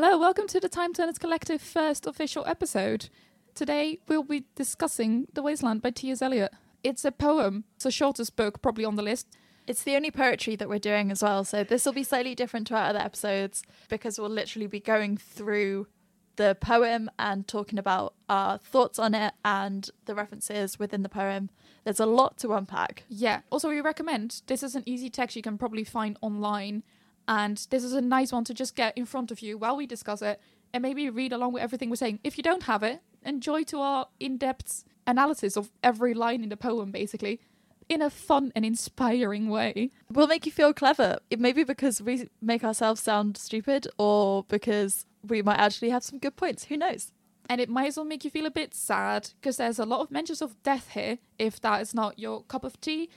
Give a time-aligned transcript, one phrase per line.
[0.00, 3.08] Hello, welcome to the Time Turners Collective first official episode.
[3.56, 6.22] Today we'll be discussing The Wasteland by T.S.
[6.22, 6.52] Eliot.
[6.84, 7.64] It's a poem.
[7.74, 9.26] It's the shortest book probably on the list.
[9.66, 12.68] It's the only poetry that we're doing as well, so this will be slightly different
[12.68, 15.88] to our other episodes because we'll literally be going through
[16.36, 21.50] the poem and talking about our thoughts on it and the references within the poem.
[21.82, 23.02] There's a lot to unpack.
[23.08, 23.40] Yeah.
[23.50, 26.84] Also, we recommend this is an easy text you can probably find online,
[27.28, 29.86] and this is a nice one to just get in front of you while we
[29.86, 30.40] discuss it
[30.72, 32.18] and maybe read along with everything we're saying.
[32.24, 36.56] If you don't have it, enjoy to our in-depth analysis of every line in the
[36.56, 37.40] poem, basically,
[37.88, 39.90] in a fun and inspiring way.
[40.10, 41.18] We'll make you feel clever.
[41.30, 46.04] It may be because we make ourselves sound stupid or because we might actually have
[46.04, 46.64] some good points.
[46.64, 47.12] Who knows?
[47.48, 50.00] And it might as well make you feel a bit sad because there's a lot
[50.00, 53.08] of mentions of death here, if that is not your cup of tea,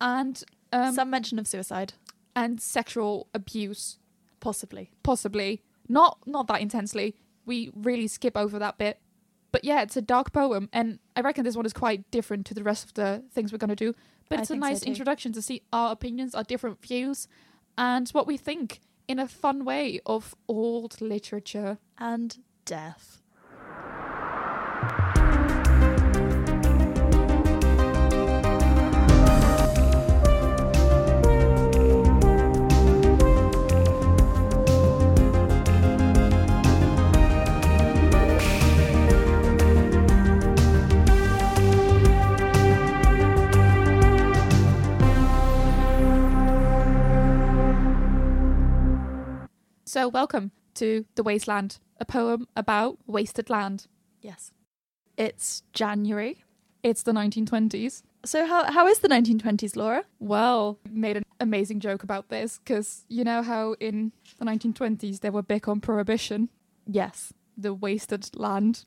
[0.00, 1.92] and um, some mention of suicide,
[2.38, 3.98] and sexual abuse,
[4.40, 4.90] possibly.
[5.02, 7.16] possibly not not that intensely.
[7.46, 9.00] We really skip over that bit,
[9.52, 12.54] but yeah, it's a dark poem, and I reckon this one is quite different to
[12.54, 13.94] the rest of the things we're gonna do.
[14.28, 17.26] But I it's a think so nice introduction to see our opinions, our different views,
[17.76, 21.78] and what we think in a fun way of old literature.
[21.98, 22.36] And
[22.66, 23.22] death.
[49.88, 53.86] So, welcome to The Wasteland, a poem about wasted land.
[54.20, 54.52] Yes.
[55.16, 56.44] It's January.
[56.82, 58.02] It's the 1920s.
[58.22, 60.04] So how how is the 1920s, Laura?
[60.18, 65.30] Well, made an amazing joke about this because you know how in the 1920s they
[65.30, 66.50] were big on prohibition,
[66.86, 67.32] Yes.
[67.56, 68.84] the wasted land.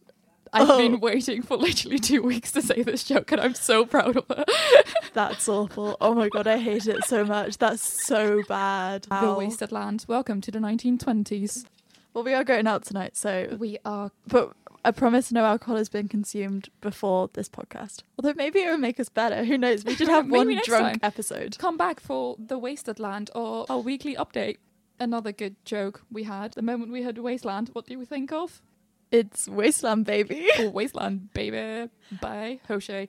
[0.54, 0.78] I've Oh.
[0.78, 4.26] been waiting for literally two weeks to say this joke, and I'm so proud of
[4.30, 4.48] it.
[5.14, 5.98] That's awful.
[6.00, 7.58] Oh my god, I hate it so much.
[7.58, 9.04] That's so bad.
[9.04, 10.06] The wasted land.
[10.08, 11.66] Welcome to the 1920s.
[12.14, 14.12] Well, we are going out tonight, so We are.
[14.28, 14.54] but
[14.84, 18.04] I promise no alcohol has been consumed before this podcast.
[18.18, 19.44] Although maybe it would make us better.
[19.44, 19.84] Who knows?
[19.84, 21.00] We should have one drunk time.
[21.04, 21.58] episode.
[21.58, 24.58] Come back for the wasted land or our weekly update.
[25.00, 27.70] Another good joke we had the moment we heard wasteland.
[27.74, 28.62] What do we think of?
[29.12, 30.48] It's Wasteland, baby.
[30.58, 31.90] or Wasteland, baby,
[32.22, 33.08] by Hozier.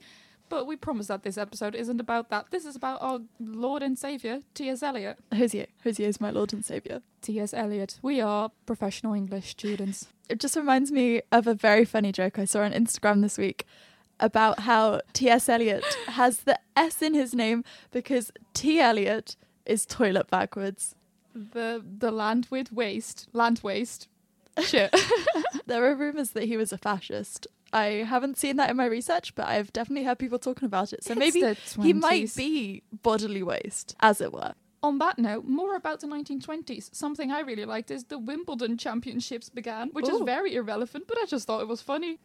[0.52, 2.50] But we promise that this episode isn't about that.
[2.50, 4.82] This is about our Lord and Savior, T.S.
[4.82, 5.18] Eliot.
[5.34, 5.64] Hozier.
[5.82, 7.00] Hozier is my lord and savior.
[7.22, 7.54] T.S.
[7.54, 7.98] Eliot.
[8.02, 10.08] We are professional English students.
[10.28, 13.64] It just reminds me of a very funny joke I saw on Instagram this week
[14.20, 15.48] about how T.S.
[15.48, 18.78] Eliot has the S in his name because T.
[18.78, 20.94] Eliot is toilet backwards.
[21.34, 24.06] The the land with waste, land waste.
[24.60, 24.94] Shit.
[25.66, 27.46] There are rumours that he was a fascist.
[27.72, 31.02] I haven't seen that in my research, but I've definitely heard people talking about it.
[31.04, 34.52] So It's maybe he might be bodily waste, as it were.
[34.82, 36.94] On that note, more about the 1920s.
[36.94, 41.24] Something I really liked is the Wimbledon Championships began, which is very irrelevant, but I
[41.26, 42.18] just thought it was funny.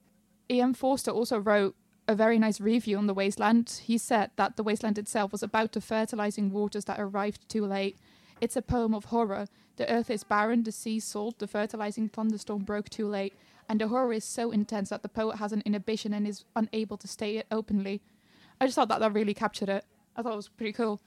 [0.50, 0.74] E.M.
[0.74, 1.75] Forster also wrote
[2.08, 3.81] a very nice review on the wasteland.
[3.84, 7.97] He said that the wasteland itself was about the fertilizing waters that arrived too late.
[8.41, 9.47] It's a poem of horror.
[9.75, 13.34] The earth is barren, the sea salt, the fertilizing thunderstorm broke too late,
[13.69, 16.97] and the horror is so intense that the poet has an inhibition and is unable
[16.97, 18.01] to state it openly.
[18.59, 19.85] I just thought that that really captured it.
[20.16, 21.01] I thought it was pretty cool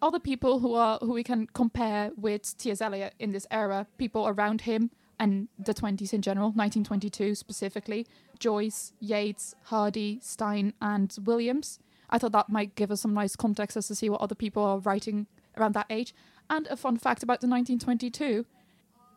[0.00, 2.80] other people who are who we can compare with T.S.
[2.80, 8.06] Eliot in this era, people around him and the 20s in general, 1922 specifically,
[8.38, 11.80] Joyce, Yeats, Hardy, Stein, and Williams.
[12.08, 14.62] I thought that might give us some nice context as to see what other people
[14.62, 15.26] are writing
[15.56, 16.14] around that age.
[16.48, 18.46] And a fun fact about the 1922,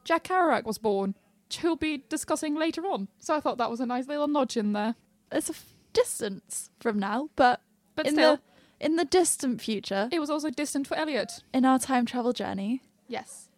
[0.04, 1.14] Jack Kerouac was born,
[1.52, 3.08] which we'll be discussing later on.
[3.20, 4.96] So I thought that was a nice little nudge in there.
[5.32, 7.62] It's a f- distance from now, but,
[7.96, 8.42] But in still, the
[8.86, 11.44] in the distant future, it was also distant for Eliot.
[11.54, 13.50] in our time travel journey, Yes.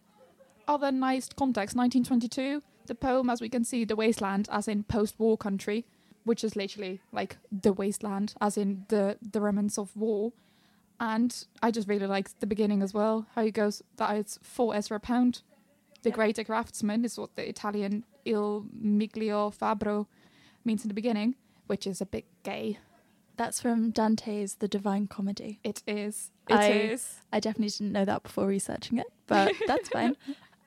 [0.66, 5.14] Other nice context 1922, the poem, as we can see, The Wasteland, as in post
[5.18, 5.84] war country,
[6.24, 10.32] which is literally like the wasteland, as in the, the remnants of war.
[10.98, 14.74] And I just really liked the beginning as well, how he goes that it's for
[14.74, 15.42] Ezra Pound.
[16.04, 16.14] The Yep.
[16.16, 20.06] greater craftsman is what the Italian il miglio fabbro
[20.64, 21.34] means in the beginning,
[21.66, 22.78] which is a bit gay.
[23.36, 25.58] that's from Dante's The Divine Comedy.
[25.64, 26.30] It is.
[26.48, 26.60] It
[26.92, 27.16] is.
[27.32, 30.16] I- I definitely didn't know that before researching it, but that's fine.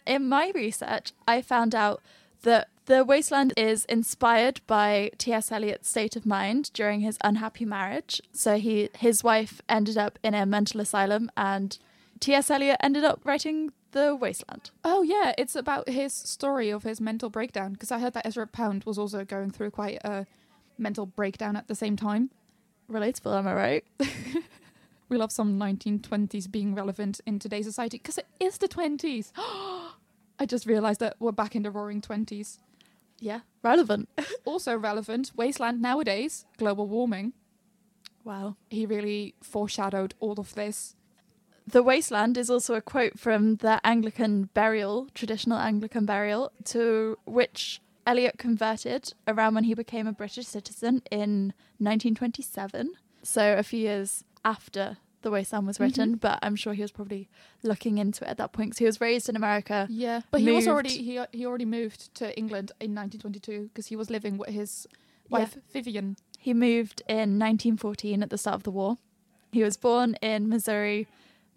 [0.05, 2.01] In my research, I found out
[2.41, 5.49] that The Wasteland is inspired by T.S.
[5.51, 8.21] Eliot's state of mind during his unhappy marriage.
[8.33, 11.77] So he his wife ended up in a mental asylum and
[12.19, 12.49] T.S.
[12.49, 14.71] Eliot ended up writing The Wasteland.
[14.83, 18.47] Oh yeah, it's about his story of his mental breakdown because I heard that Ezra
[18.47, 20.25] Pound was also going through quite a
[20.77, 22.29] mental breakdown at the same time.
[22.91, 23.85] Relatable, am I right?
[25.09, 29.31] We love some 1920s being relevant in today's society because it is the 20s.
[29.37, 32.57] I just realized that we're back in the roaring 20s.
[33.21, 34.09] Yeah, relevant.
[34.45, 37.31] Also relevant, wasteland nowadays, global warming.
[38.25, 38.57] wow.
[38.69, 40.96] He really foreshadowed all of this.
[41.67, 47.81] The Wasteland is also a quote from the Anglican burial, traditional Anglican burial, to which
[48.05, 52.91] Eliot converted around when he became a British citizen in 1927.
[53.21, 56.19] So a few years after The Wasteland was written, mm-hmm.
[56.19, 57.27] but I'm sure he was probably
[57.63, 59.87] looking into it at that point because he was raised in America.
[59.89, 63.97] Yeah, but he was already he he already moved to England in 1922 because he
[63.97, 64.87] was living with his
[65.29, 66.15] wife Vivienne.
[66.39, 68.97] He moved in 1914 at the start of the war.
[69.51, 71.07] He was born in Missouri,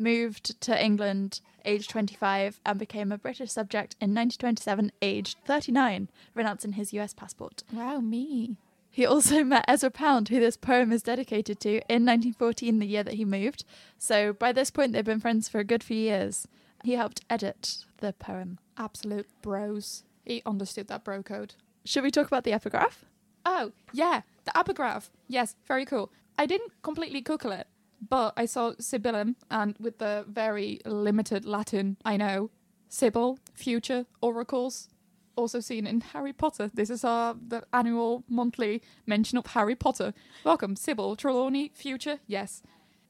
[0.01, 6.73] moved to England aged 25, and became a British subject in 1927, aged 39, renouncing
[6.73, 7.63] his US passport.
[7.73, 8.57] Wow, me.
[8.91, 13.03] He also met Ezra Pound, who this poem is dedicated to, in 1914, the year
[13.03, 13.65] that he moved.
[13.99, 16.47] So by this point, they've been friends for a good few years.
[16.85, 18.59] He helped edit the poem.
[18.77, 20.05] Absolute bros.
[20.25, 21.55] He understood that bro code.
[21.85, 23.05] Should we talk about the epigraph?
[23.45, 25.11] Oh, yeah, the epigraph.
[25.29, 26.11] Yes, very cool.
[26.39, 27.67] I didn't completely Google it,
[28.07, 32.51] but I saw Sibyllum, and with the very limited Latin I know,
[32.89, 34.89] Sibyl, future, oracles,
[35.37, 36.71] also seen in Harry Potter.
[36.75, 40.13] This is our the annual monthly mention of Harry Potter.
[40.45, 42.63] Welcome, Sybil, Trelawney, future, yes.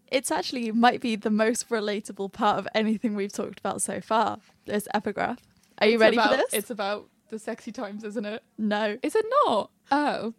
[0.09, 4.39] It's actually might be the most relatable part of anything we've talked about so far.
[4.67, 5.39] This epigraph.
[5.79, 6.53] Are you It's ready about- for this?
[6.53, 8.43] It's about the sexy times, isn't it?
[8.59, 8.99] no.
[9.03, 9.71] Is it not?
[9.93, 10.35] Oh.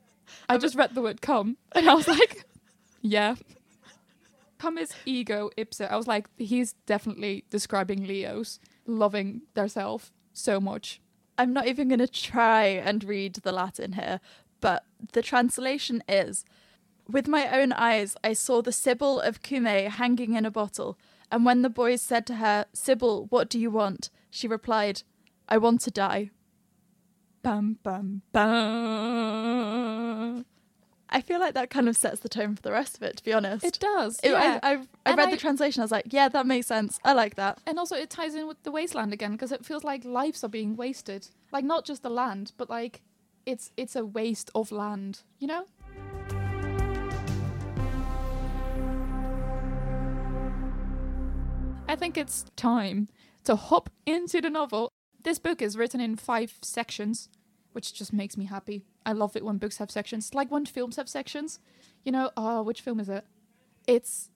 [0.50, 2.46] I just read the word come and I was like,
[3.02, 3.36] yeah.
[4.62, 4.78] Come
[5.08, 5.90] ego ipsa.
[5.90, 11.02] I was like, he's definitely describing Leos loving theirself so much.
[11.36, 14.20] I'm not even going to try and read the Latin here,
[14.60, 16.46] but the translation is
[17.10, 20.96] With my own eyes, I saw the Sibyl of Cumae hanging in a bottle,
[21.32, 24.12] and when the boys said to her, Sibyl, what do you want?
[24.30, 25.02] She replied,
[25.50, 26.30] I want to die.
[27.42, 28.52] Bam, bam, bam.
[31.14, 33.24] I feel like that kind of sets the tone for the rest of it, to
[33.24, 33.66] be honest.
[33.66, 34.20] It does.
[34.24, 34.60] It- yeah.
[34.64, 37.00] I, I, I read I- the translation, I was like, yeah, that makes sense.
[37.04, 37.60] I like that.
[37.68, 40.48] and also, it ties in with the wasteland again because it feels like lives are
[40.50, 41.28] being wasted.
[41.52, 43.02] Like not just the land, but like
[43.46, 45.24] it's it's a waste of land.
[45.40, 45.66] You know?
[51.88, 53.10] I think it's time
[53.44, 54.92] to hop into the novel.
[55.24, 57.28] This book is written in five sections,
[57.74, 58.86] which just makes me happy.
[59.06, 61.60] I love it when books have sections, like when films have sections.
[62.04, 63.26] You know, oh, which film is it?
[63.88, 64.30] It's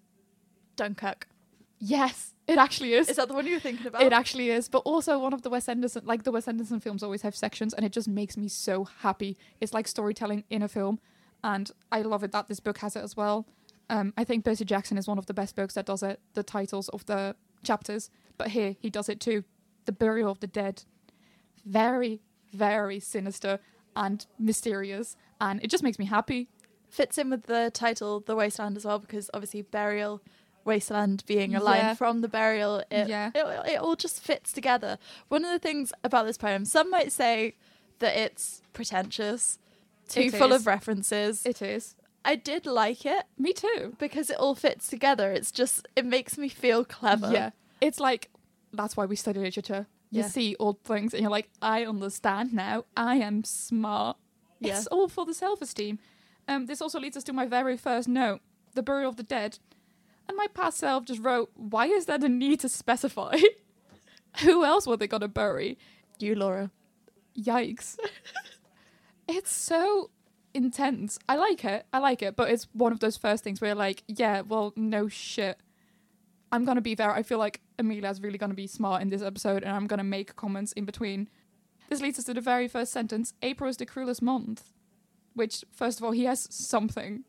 [0.76, 1.28] Dunkirk.
[1.80, 3.10] yes, it actually is.
[3.10, 4.02] Is that the one you're thinking about?
[4.04, 7.04] It actually is, but also one of the Wes Anderson, like the Wes Anderson films,
[7.04, 9.38] always have sections, and it just makes me so happy.
[9.60, 11.00] It's like storytelling in a film,
[11.44, 13.48] and I love it that this book has it as well.
[13.90, 16.20] Um, I think Percy Jackson is one of the best books that does it.
[16.34, 19.44] The titles of the chapters, but here he does it too.
[19.86, 20.84] The Burial of the Dead,
[21.66, 22.22] very,
[22.52, 23.60] very sinister
[23.96, 26.48] and mysterious, and it just makes me happy.
[26.90, 30.22] fits in with the title The Wasteland as well because obviously burial
[30.64, 31.94] wasteland being a line Yeah.
[31.94, 33.32] from the burial it, Yeah.
[33.36, 34.98] it, it all just fits together
[35.28, 37.56] one of the things about this poem some might say
[38.00, 39.60] that it's pretentious
[40.08, 40.62] too It full is.
[40.62, 41.96] of references It is.
[42.24, 43.96] i did like it Me too.
[44.00, 47.50] because it all fits together it's just it makes me feel clever Yeah.
[47.82, 48.30] It's like
[48.74, 49.86] that's why we study literature.
[50.16, 50.28] You Yeah.
[50.30, 52.86] see old things and you're like, I understand now.
[52.96, 54.18] I am smart.
[54.60, 54.78] Yeah.
[54.78, 56.00] It's all for the self esteem.
[56.48, 58.40] Um, this also leads us to my very first note,
[58.76, 59.60] the burial of the dead.
[60.28, 63.38] And my past self just wrote, Why is there a need to specify?
[64.44, 65.78] Who else were they gonna bury?
[66.20, 66.72] you laura
[67.38, 67.98] Yikes.
[69.28, 70.10] it's so
[70.54, 71.20] intense.
[71.28, 71.86] I like it.
[71.92, 74.72] I like it, but it's one of those first things where you're like, yeah, well,
[74.78, 75.58] no shit.
[76.56, 77.12] I'm gonna be there.
[77.12, 80.36] I feel like Amelia's really gonna be smart in this episode, and I'm gonna make
[80.36, 81.30] comments in between.
[81.90, 83.34] This leads us to the very first sentence.
[83.42, 84.72] April is the cruelest month.
[85.34, 87.26] Which, first of all, he has something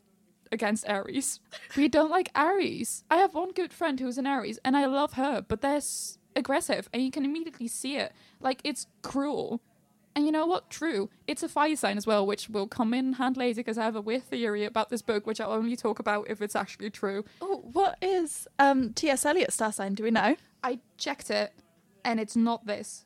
[0.52, 1.40] against Aries.
[1.76, 3.02] We don't like Aries.
[3.10, 6.18] I have one good friend who's an Aries, and I love her, but they're s-
[6.36, 8.12] aggressive, and you can immediately see it.
[8.40, 9.60] Like, it's cruel.
[10.16, 10.70] And you know what?
[10.70, 11.10] True.
[11.26, 13.96] It's a fire sign as well, which will come in hand later because I have
[13.96, 17.24] a weird theory about this book, which I'll only talk about if it's actually true.
[17.42, 21.52] oh what is um ts Eliot's star sign do we know I checked it,
[22.04, 23.04] and it's not this.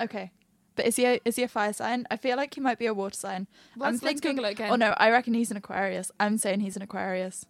[0.00, 0.30] okay
[0.76, 2.06] but is he a, is he a fire sign?
[2.08, 3.48] I feel like he might be a water sign.
[3.74, 4.20] I'm Let's, let's.
[4.20, 4.70] Google it again.
[4.70, 6.12] Oh no, I reckon he's an Aquarius.
[6.20, 7.46] I'm saying he's an Aquarius.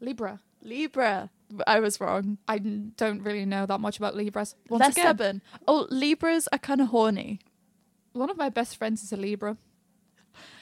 [0.00, 0.40] Libra.
[0.62, 1.28] Libra.
[1.66, 2.38] I was wrong.
[2.48, 4.54] I don't really know that much about Libras.
[4.70, 5.42] Once They're again, stubborn.
[5.68, 7.38] Oh, Libras are kind of horny.
[8.14, 9.56] One of my best friends is a Libra.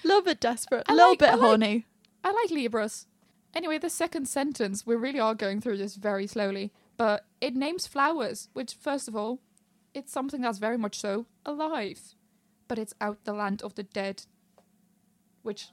[0.04, 0.85] A little bit desperate.
[0.88, 1.87] a little like- bit I like- horny.
[2.25, 3.06] I like Libras.
[3.54, 7.87] Anyway, the second sentence, we really are going through this very slowly, but it names
[7.87, 9.40] flowers, which, first of all,
[9.94, 12.14] it's something that's very much so alive,
[12.68, 14.25] but it's out the land of the dead,
[15.42, 15.68] which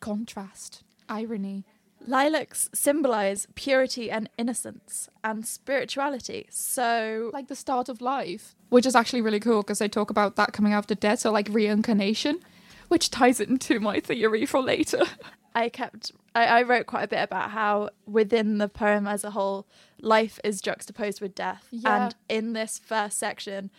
[0.00, 1.64] contrast, irony.
[2.06, 6.46] Lilacs symbolize purity and innocence and spirituality.
[6.50, 10.36] So, Like the start of life, which is actually really cool because they talk about
[10.36, 12.40] that coming after death, so like reincarnation,
[12.88, 15.02] which ties into my theory for later.
[15.54, 19.32] I kept, I, I wrote quite a bit about how within the poem as a
[19.32, 19.66] whole,
[20.00, 21.66] life is juxtaposed with death.
[21.70, 22.04] Yeah.
[22.04, 23.70] And in this first section,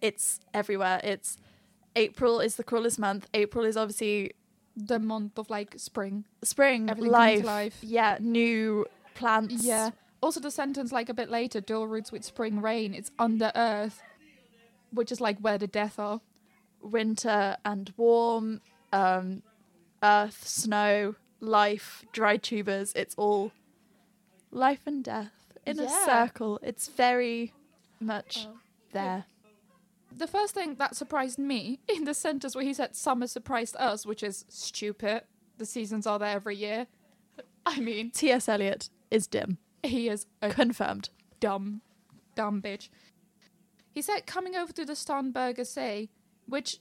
[0.00, 1.00] it's everywhere.
[1.04, 1.36] It's
[1.96, 3.28] April is the cruelest month.
[3.34, 4.32] April is obviously
[4.86, 6.24] the month of like spring.
[6.42, 7.78] spring, Everything life, life.
[7.82, 9.64] Yeah, new plants.
[9.64, 9.90] Yeah.
[10.20, 12.94] Also, the sentence like a bit later, dual roots with spring rain.
[12.94, 14.02] It's under earth,
[14.92, 16.20] which is like where the death are.
[16.80, 18.60] winter and warm,
[18.92, 19.42] um,
[20.02, 22.92] earth, snow, life, dry tubers.
[22.94, 23.50] It's all
[24.52, 25.32] life and death
[25.66, 26.60] in a circle.
[26.62, 27.52] It's very
[28.00, 28.58] much Oh.
[28.92, 29.24] there.
[30.16, 34.06] The first thing that surprised me in the sentence where he said summer surprised us,
[34.06, 35.22] which is stupid.
[35.58, 36.86] The seasons are there every year.
[37.66, 38.48] I mean, T.S.
[38.48, 39.58] Eliot is dim.
[39.82, 41.10] he is a Confirmed.
[41.40, 41.82] dumb,
[42.34, 42.88] dumb bitch.
[43.92, 46.08] He said coming over to the Starnberger See,
[46.46, 46.78] which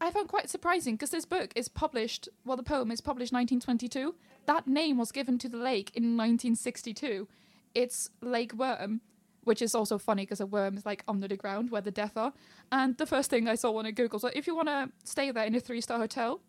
[0.00, 4.14] I found quite surprising because this book is published, well, the poem is published 1922.
[4.46, 7.28] That name was given to the lake in 1962.
[7.74, 9.00] It's Lake Worm,
[9.44, 12.16] which is also funny because a worm is like under the ground where the death
[12.16, 12.32] are.
[12.72, 15.30] And the first thing I saw when I googled, so if you want to stay
[15.30, 16.40] there in a three star hotel,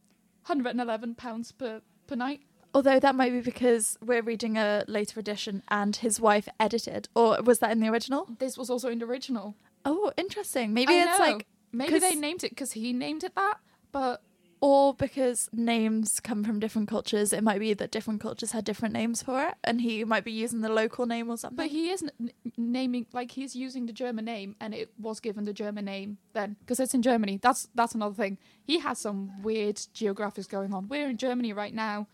[0.48, 2.42] 111 pounds per per night.
[2.74, 7.08] Although that might be because we're reading a later edition and his wife edited.
[7.16, 8.28] Or was that in the original?
[8.38, 9.56] This was also in the original.
[9.86, 10.74] Oh, interesting.
[10.74, 11.26] Maybe I it's know.
[11.26, 13.60] like maybe they named it because he named it that,
[13.92, 14.22] but
[14.66, 18.94] or because names come from different cultures, it might be that different cultures had different
[18.94, 21.56] names for it, and he might be using the local name or something.
[21.58, 25.46] But he is n- naming like he's using the German name, and it was given
[25.46, 27.38] the German name then because it's in Germany.
[27.42, 28.38] That's that's another thing.
[28.64, 30.88] He has some weird geographics going on.
[30.88, 32.08] We're in Germany right now.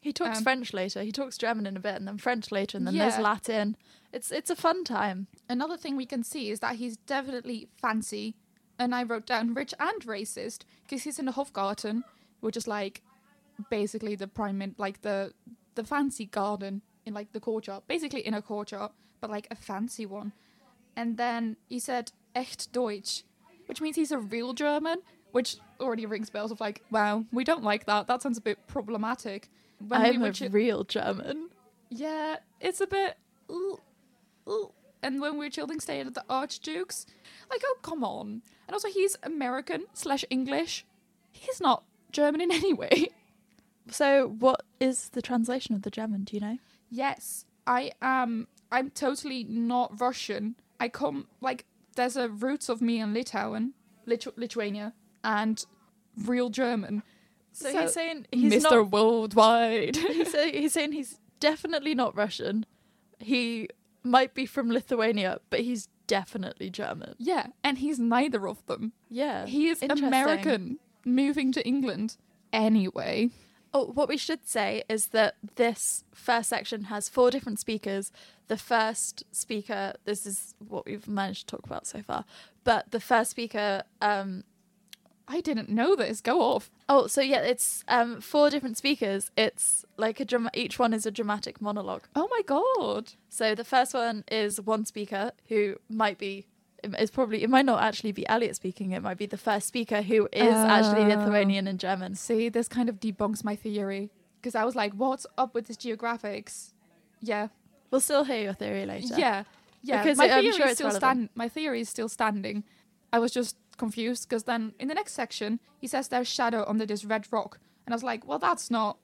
[0.00, 1.02] he talks um, French later.
[1.02, 3.76] He talks German in a bit, and then French later, and then there's Latin.
[4.12, 5.26] It's it's a fun time.
[5.48, 8.34] Another thing we can see is that he's definitely fancy,
[8.78, 12.04] and I wrote down rich and racist because he's in the Hofgarten,
[12.40, 13.02] which is like
[13.70, 15.32] basically the prime min- like the
[15.74, 20.06] the fancy garden in like the courtyard, basically in a courtyard, but like a fancy
[20.06, 20.32] one.
[20.96, 23.22] And then he said echt Deutsch,
[23.66, 24.98] which means he's a real German,
[25.32, 28.06] which already rings bells of like, wow, we don't like that.
[28.08, 29.48] That sounds a bit problematic.
[29.86, 31.50] When we I'm were a chi- real German.
[31.90, 33.16] yeah, it's a bit.
[33.50, 33.78] ooh,
[34.48, 34.72] ooh.
[35.00, 37.06] And when we were children staying at the Archduke's,
[37.48, 38.42] like, oh, come on.
[38.68, 40.84] And also, he's American slash English.
[41.32, 41.82] He's not
[42.12, 43.08] German in any way.
[43.90, 46.24] So, what is the translation of the German?
[46.24, 46.58] Do you know?
[46.90, 48.46] Yes, I am.
[48.70, 50.56] I'm totally not Russian.
[50.78, 51.64] I come, like,
[51.96, 53.72] there's a roots of me in Litauen,
[54.06, 54.92] Litu- Lithuania,
[55.24, 55.64] and
[56.22, 57.02] real German.
[57.52, 58.70] So, he's saying he's Mr.
[58.72, 58.90] not.
[58.90, 59.96] Worldwide.
[60.12, 62.66] He's, he's saying he's definitely not Russian.
[63.18, 63.68] He
[64.04, 67.14] might be from Lithuania, but he's definitely German.
[67.18, 68.92] yeah, and he's neither of them.
[69.08, 69.80] Yeah, He is.
[69.82, 72.16] American, moving to England
[72.52, 73.30] anyway.
[73.72, 78.10] Oh, what we should say is that this first section has four different speakers.
[78.48, 82.24] The first speaker, this is what we've managed to talk about so far,
[82.64, 84.44] but the first speaker, um,
[85.30, 86.20] I didn't know this.
[86.20, 86.70] Go off.
[86.88, 89.30] oh, so yeah, it's um, four different speakers.
[89.36, 92.04] It's like a drama, each one is a dramatic monologue.
[92.16, 93.12] Oh my god.
[93.28, 96.46] So the first one is one speaker who might be,
[96.82, 100.00] it's probably, it might not actually be Elliot speaking, it might be the first speaker
[100.00, 101.16] who is actually Oh.
[101.18, 102.14] Lithuanian and German.
[102.14, 105.76] See, this kind of debunks my theory because I was like, "What's up with this
[105.76, 106.72] geographics?"
[107.20, 107.48] Yeah,
[107.90, 109.14] We'll still hear your theory later.
[109.18, 109.44] yeah,
[109.82, 110.02] yeah.
[110.02, 111.28] Because my I'm theory sure is still stand.
[111.34, 112.64] My theory is still standing.
[113.12, 116.84] I was just confused because then in the next section he says there's shadow under
[116.84, 118.98] this red rock, and I was like, "Well, that's not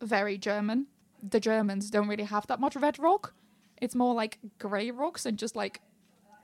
[0.00, 0.86] very German.
[1.22, 3.34] The Germans don't really have that much red rock.
[3.80, 5.80] It's more like grey rocks and just like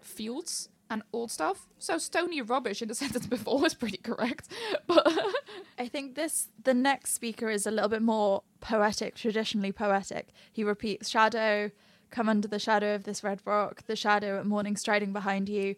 [0.00, 1.68] fields." And old stuff.
[1.78, 4.48] So stony rubbish in the sentence before was pretty correct.
[4.86, 5.10] But
[5.78, 10.28] I think this the next speaker is a little bit more poetic, traditionally poetic.
[10.52, 11.70] He repeats shadow,
[12.10, 15.74] come under the shadow of this red rock, the shadow at morning striding behind you,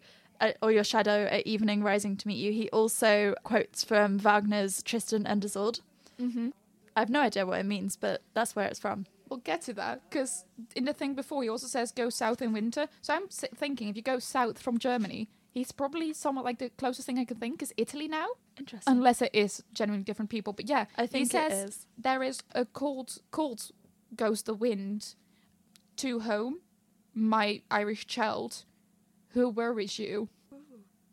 [0.63, 2.53] or your shadow at evening rising to meet you.
[2.53, 5.81] He also quotes from Wagner's Tristan and Isolde.
[6.21, 6.51] mm-hmm.
[6.97, 9.07] I have no idea what it means, but that's where it's from.
[9.29, 10.45] we'll get to that because
[10.77, 12.87] in the thing before he also says go south in winter.
[13.03, 17.07] So I'm thinking if you go south from Germany, he's probably somewhat like the closest
[17.07, 18.27] thing I can think is Italy now,
[18.59, 18.93] Interesting.
[18.93, 20.53] unless it is genuinely different people.
[20.53, 21.87] But yeah, I he think says it is.
[21.99, 23.71] there is a cold, cold
[24.15, 25.15] goes the wind
[25.97, 26.61] to home,
[27.15, 28.65] my Irish child,
[29.35, 30.29] who worries you.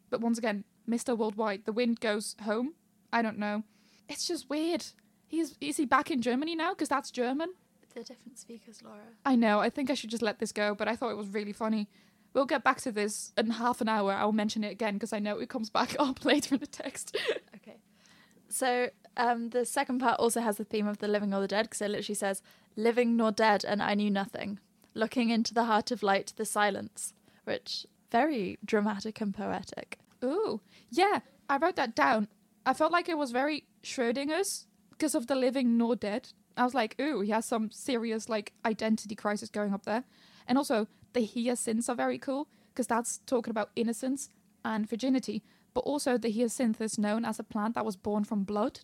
[0.09, 1.17] But once again, Mr.
[1.17, 2.73] Worldwide, the wind goes home.
[3.11, 3.63] I don't know.
[4.07, 4.85] It's just weird.
[5.27, 6.73] He's is he back in Germany now?
[6.73, 7.53] Because that's German.
[7.93, 8.99] They're different speakers, Laura.
[9.25, 9.59] I know.
[9.59, 11.89] I think I should just let this go, but I thought it was really funny.
[12.33, 14.13] We'll get back to this in half an hour.
[14.13, 17.17] I'll mention it again because I know it comes back up later in the text.
[17.55, 17.77] Okay.
[18.49, 21.63] So um, the second part also has the theme of the living or the dead
[21.63, 22.41] because it literally says,
[22.75, 24.59] living nor dead, and I knew nothing.
[24.95, 27.13] Looking into the heart of light, the silence,
[27.43, 29.99] which very dramatic and poetic.
[30.23, 32.27] Ooh, yeah, I wrote that down.
[32.65, 36.29] I felt like it was very Schrodinger's because of the living nor dead.
[36.57, 40.03] I was like, ooh, he has some serious like identity crisis going up there.
[40.47, 44.29] And also, the hyacinths are very cool because that's talking about innocence
[44.63, 45.43] and virginity.
[45.73, 48.81] But also, the hyacinth is known as a plant that was born from blood,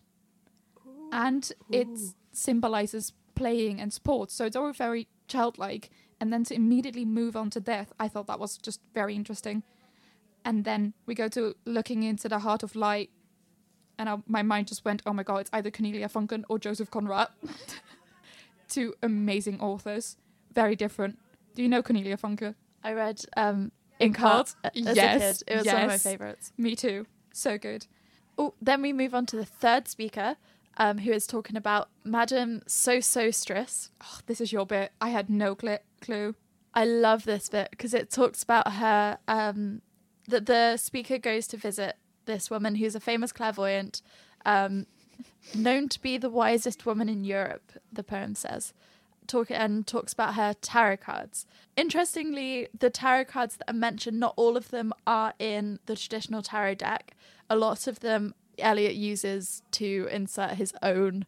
[1.12, 1.88] and it
[2.32, 4.34] symbolizes playing and sports.
[4.34, 5.90] So it's all very childlike.
[6.20, 9.62] And then to immediately move on to death, I thought that was just very interesting.
[10.44, 13.10] And then we go to looking into the heart of light,
[13.98, 16.90] and I, my mind just went, "Oh my god, it's either Cornelia Funken or Joseph
[16.90, 17.28] Conrad."
[18.68, 20.16] Two amazing authors,
[20.52, 21.18] very different.
[21.54, 22.54] Do you know Cornelia Funke?
[22.84, 24.54] I read um, In Inkheart Cult?
[24.64, 25.52] as Yes, a kid.
[25.52, 26.52] It was one of my favorites.
[26.58, 27.06] Me too.
[27.32, 27.86] So good.
[28.36, 30.36] Oh, then we move on to the third speaker,
[30.76, 33.90] um, who is talking about Madame Sosostris.
[34.02, 34.92] Oh, this is your bit.
[35.00, 36.34] I had no cl- clue.
[36.74, 39.82] I love this bit because it talks about her um,
[40.28, 44.02] that the speaker goes to visit this woman who's a famous clairvoyant,
[44.44, 44.86] um,
[45.54, 47.72] known to be the wisest woman in Europe.
[47.92, 48.74] The poem says,
[49.26, 51.46] talk and talks about her tarot cards.
[51.76, 56.42] Interestingly, the tarot cards that are mentioned, not all of them are in the traditional
[56.42, 57.16] tarot deck.
[57.48, 61.24] A lot of them Eliot uses to insert his own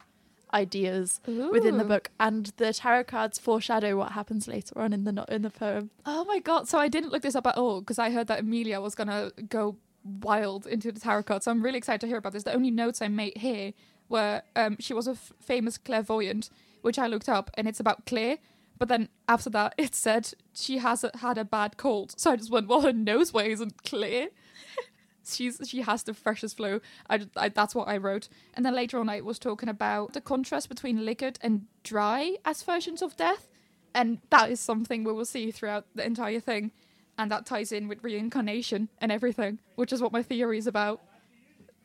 [0.54, 5.12] ideas within the book, and the tarot cards foreshadow what happens later on in the
[5.12, 5.90] no- in the poem.
[6.06, 6.68] Oh my god!
[6.68, 9.32] So I didn't look this up at all because I heard that Amelia was gonna
[9.48, 11.42] go wild into the tarot card.
[11.42, 12.44] So I'm really excited to hear about this.
[12.44, 13.72] The only notes I made here
[14.08, 16.50] were um, she was a f- famous clairvoyant,
[16.82, 18.38] which I looked up, and it's about Claire.
[18.78, 22.14] But then after that, it said she has a, had a bad cold.
[22.18, 24.28] So I just went, well, her nose way isn't clear.
[25.34, 26.80] She's she has the freshest flow.
[27.08, 28.28] I, I that's what I wrote.
[28.54, 32.62] And then later on, I was talking about the contrast between liquid and dry as
[32.62, 33.48] versions of death,
[33.94, 36.72] and that is something we will see throughout the entire thing,
[37.18, 41.00] and that ties in with reincarnation and everything, which is what my theory is about.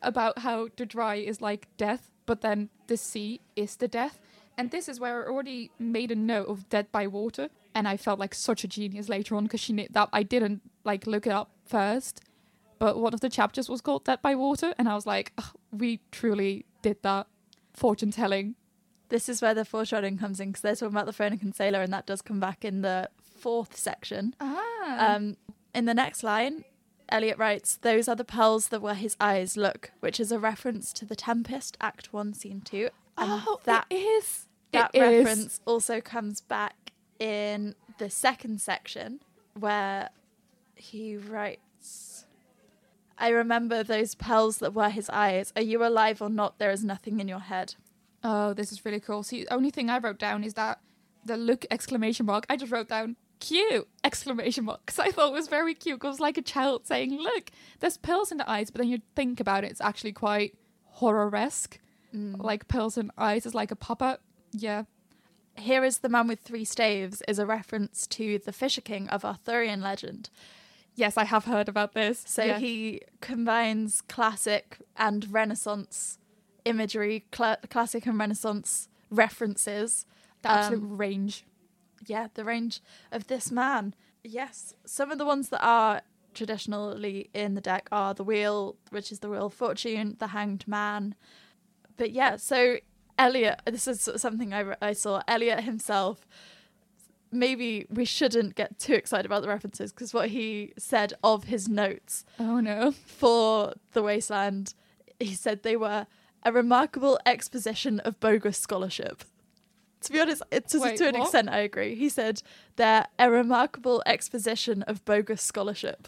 [0.02, 4.20] About how the dry is like death, but then the sea is the death.
[4.58, 7.98] And this is where I already made a note of dead by water, and I
[7.98, 11.26] felt like such a genius later on because she knew that I didn't like look
[11.26, 12.22] it up first
[12.80, 15.56] but one of the chapters was called Dead by Water, and I was like, "Ugh,
[15.72, 17.28] we truly did that
[17.74, 18.56] fortune telling.
[19.10, 21.94] This is where the foreshadowing comes in because they're talking about the Phoenician sailor, and
[21.94, 24.36] that does come back in the fourth section.
[24.40, 25.16] Ah.
[25.16, 25.38] Um,
[25.74, 26.64] in the next line,
[27.10, 29.56] Eliot writes, "Those are the pearls that were his eyes.
[29.58, 33.86] Look," which is a reference to the Tempest, Act One, Scene Two, and oh, that
[33.90, 34.48] it is.
[34.72, 35.26] that It is.
[35.26, 39.22] reference also comes back in the second section
[39.58, 40.10] where
[40.76, 41.62] he writes
[43.18, 45.54] I remember those pearls that were his eyes.
[45.56, 46.60] Are you alive or not?
[46.60, 47.76] There is nothing in your head.
[48.24, 49.24] Oh, this is really cool.
[49.24, 50.80] See, the only thing I wrote down is that
[51.24, 52.46] the look exclamation mark.
[52.50, 56.00] I just wrote down cute exclamation mark because I thought it was very cute.
[56.00, 58.90] 'cause It was like a child saying, "Look, there's pills in the eyes," but then
[58.90, 61.80] you think about it, it's actually quite horror-esque.
[62.14, 62.42] Mm.
[62.42, 64.22] Like pills in eyes is like a pop-up.
[64.52, 64.84] Yeah.
[65.58, 69.24] Here is the man with three staves is a reference to the Fisher King of
[69.26, 70.30] Arthurian legend.
[70.96, 72.24] Yes, I have heard about this.
[72.26, 72.60] So Yeah.
[72.60, 76.18] he combines classic and Renaissance
[76.64, 80.06] imagery, cla classic and Renaissance references.
[80.42, 81.44] the absolute um, range.
[82.06, 82.82] yeah, the range
[83.12, 83.94] of this man.
[84.24, 86.02] Yes, some of the ones that are
[86.34, 90.68] traditionally in the deck are the wheel, which is the wheel of fortune, the hanged
[90.68, 91.16] man.
[91.98, 92.78] But yeah, so
[93.18, 95.22] Eliot, this is something I, I saw.
[95.28, 96.28] Eliot himself.
[97.32, 101.68] Maybe we shouldn't get too excited about the references because what he said of his
[101.68, 102.92] notes Oh no.
[102.92, 104.74] for the wasteland,
[105.20, 106.08] he said they were
[106.44, 109.24] a remarkable exposition of bogus scholarship.
[110.02, 111.24] To be honest, it, to, Wait, to an what?
[111.24, 111.96] extent, I agree.
[111.96, 112.44] He said
[112.76, 116.08] they're a remarkable exposition of bogus scholarship.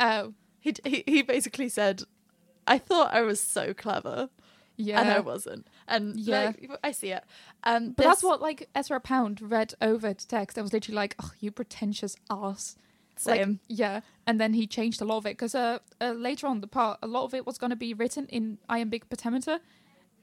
[0.00, 0.34] Oh.
[0.58, 2.02] He, he he basically said,
[2.66, 4.30] "I thought I was so clever."
[4.76, 5.00] Yeah.
[5.00, 5.68] and I wasn't.
[5.88, 6.52] And Yeah.
[6.60, 7.24] like, I see it.
[7.64, 10.58] Um, But that's what like Ezra Pound read over to text.
[10.58, 12.76] I was literally like, "Oh, you pretentious ass."
[13.24, 13.60] Like, same.
[13.68, 16.66] yeah, and then he changed a lot of it because uh, uh, later on the
[16.66, 19.60] part, a lot of it was going to be written in iambic pentameter,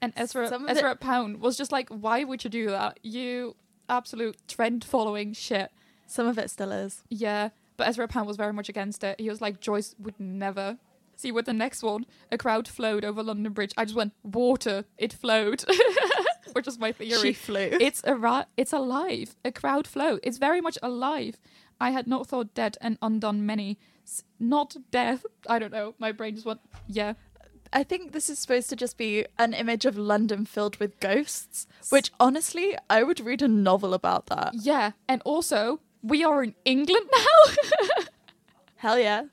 [0.00, 3.00] and Ezra Some Ezra Pound was just like, "Why would you do that?
[3.02, 3.56] You
[3.88, 5.72] absolute trend following shit."
[6.06, 7.02] Some of it still is.
[7.08, 9.18] Yeah, but Ezra Pound was very much against it.
[9.18, 10.78] He was like, "Joyce would never."
[11.16, 13.72] See, with the next one, a crowd flowed over London Bridge.
[13.76, 15.64] I just went, "Water, it flowed,"
[16.52, 17.68] which is my theory She flew.
[17.80, 19.36] it's a ra- it's alive.
[19.44, 20.18] A crowd flow.
[20.22, 21.36] It's very much alive.
[21.80, 23.78] I had not thought dead and undone many.
[24.06, 25.24] S- not death.
[25.48, 25.94] I don't know.
[25.98, 26.60] My brain just went.
[26.88, 27.14] Yeah.
[27.72, 31.66] I think this is supposed to just be an image of London filled with ghosts,
[31.90, 34.52] which honestly, I would read a novel about that.
[34.54, 34.92] Yeah.
[35.08, 37.54] And also, we are in England now.
[38.76, 39.24] Hell yeah.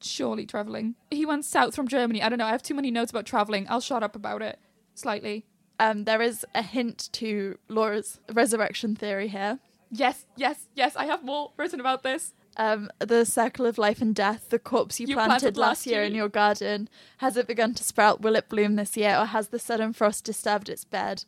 [0.00, 0.96] Surely traveling.
[1.10, 2.22] He went south from Germany.
[2.22, 2.46] I don't know.
[2.46, 3.66] I have too many notes about traveling.
[3.68, 4.58] I'll shut up about it
[4.94, 5.46] slightly.
[5.78, 9.58] Um, there is a hint to Laura's resurrection theory here.
[9.90, 10.94] Yes, yes, yes.
[10.96, 12.34] I have more written about this.
[12.56, 16.00] Um, the circle of life and death, the corpse you, You planted, planted last year
[16.00, 16.04] year.
[16.04, 18.20] in your garden, has it begun to sprout?
[18.20, 21.24] Will it bloom this year, or has the sudden frost disturbed its bed?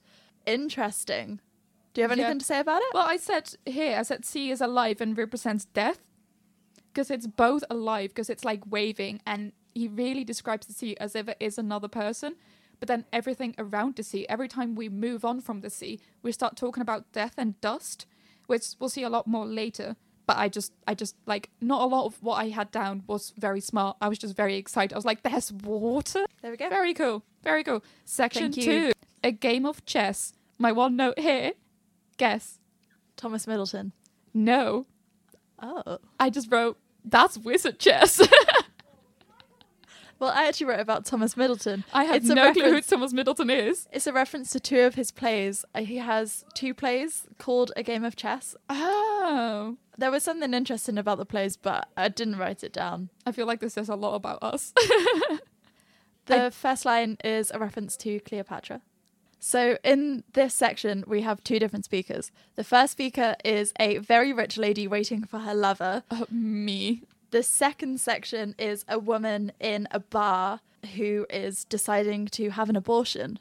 [0.47, 1.41] Interesting.
[1.95, 2.25] Do you have Yeah.
[2.25, 2.89] anything to say about it?
[2.93, 6.01] Well, I said here, I said sea is alive and represents death.
[6.93, 11.15] Because it's both alive, because it's like waving, and he really describes the sea as
[11.15, 12.35] if it is another person.
[12.81, 16.33] But then everything around the sea, every time we move on from the sea, we
[16.33, 18.07] start talking about death and dust,
[18.47, 19.97] which we'll see a lot more later.
[20.27, 23.33] But I just, I just like, not a lot of what I had down was
[23.39, 23.97] very smart.
[24.01, 24.93] I was just very excited.
[24.93, 26.27] I was like, there's water.
[26.43, 26.69] there we go.
[26.69, 27.23] Very cool.
[27.43, 27.83] Very cool.
[28.05, 28.93] Section Thank two you.
[29.23, 30.33] a game of chess.
[30.59, 31.53] My one note here
[32.17, 32.59] guess.
[33.17, 33.93] Thomas Middleton.
[34.35, 34.87] No.
[35.61, 35.99] Oh.
[36.19, 38.21] I just wrote, that's wizard chess.
[40.19, 41.83] Well, I actually wrote about Thomas Middleton.
[41.93, 43.89] I have It's no clue who Thomas Middleton is.
[43.91, 45.65] It's a reference to two of his plays.
[45.75, 48.55] Uh, He has two plays called A Game of Chess.
[48.71, 49.79] Oh.
[49.99, 53.09] There was something interesting about the plays, but I didn't write it down.
[53.27, 54.73] I feel like this says a lot about us.
[56.27, 58.81] The first line is a reference to Cleopatra.
[59.45, 62.31] So, in this section, we have two different speakers.
[62.55, 66.05] The first speaker is a very rich lady waiting for her lover.
[66.13, 67.03] Uh, me.
[67.33, 70.61] The second section is a woman in a bar
[70.95, 73.41] who is deciding to have an abortion.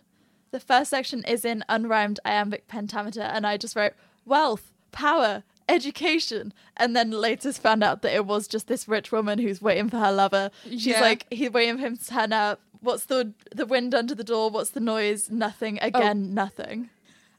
[0.50, 3.94] The first section is in unrhymed iambic pentameter, and I just wrote
[4.26, 9.38] wealth, power, education, and then later found out that it was just this rich woman
[9.38, 10.50] who's waiting for her lover.
[10.68, 11.02] She's Yeah.
[11.02, 12.60] like, he's waiting for him to turn up.
[12.82, 14.50] What's the the wind under the door?
[14.50, 15.30] What's the noise?
[15.30, 15.80] Nothing.
[15.82, 15.88] Oh.
[15.88, 16.90] Again, nothing.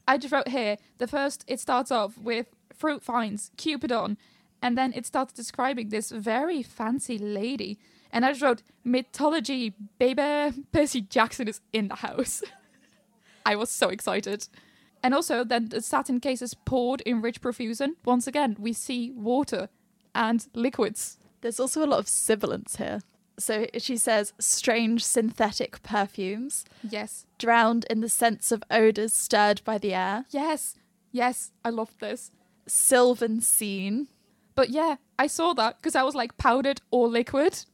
[0.07, 4.17] I just wrote here, the first, it starts off with fruit finds, Cupidon,
[4.61, 7.77] and then it starts describing this very fancy lady.
[8.11, 10.63] And I just wrote, mythology, baby.
[10.71, 12.43] Percy Jackson is in the house.
[13.45, 14.47] I was so excited.
[15.01, 17.95] And also, then the satin case is poured in rich profusion.
[18.05, 19.67] Once again, we see water
[20.15, 21.17] and liquids.
[21.41, 23.01] There's also a lot of sibilance here.
[23.43, 26.65] So she says, strange synthetic perfumes.
[26.87, 27.25] Yes.
[27.37, 30.75] drowned in the sense of odours stirred by the air, Yes.
[31.11, 31.51] Yes.
[31.63, 32.31] I loved this.
[32.67, 34.07] sylvan scene.
[34.55, 37.65] But yeah, I saw that because I was like powdered or liquid,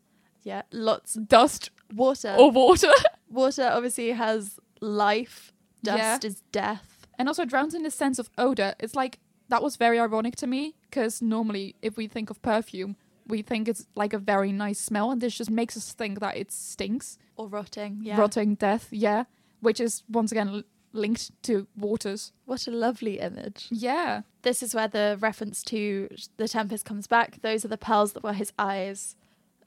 [0.44, 2.36] Yeah, lots dust water.
[2.38, 2.92] or water.
[3.30, 5.54] Water obviously has life.
[5.84, 7.06] Dust is death.
[7.20, 8.74] and also drowns in the sense of odor.
[8.80, 12.96] It's like that was very ironic to me because normally if we think of perfume,
[13.30, 16.36] we think it's like a very nice smell, and this just makes us think that
[16.36, 18.02] it stinks, Or rotting.
[18.04, 18.20] Yeah.
[18.20, 18.88] rotting, death.
[18.92, 19.24] Yeah,
[19.62, 22.34] which is once again l- linked to waters.
[22.46, 23.68] What a lovely image.
[23.72, 27.42] Yeah, This is where the reference to the Tempest comes back.
[27.42, 29.16] Those are the pearls that were his eyes.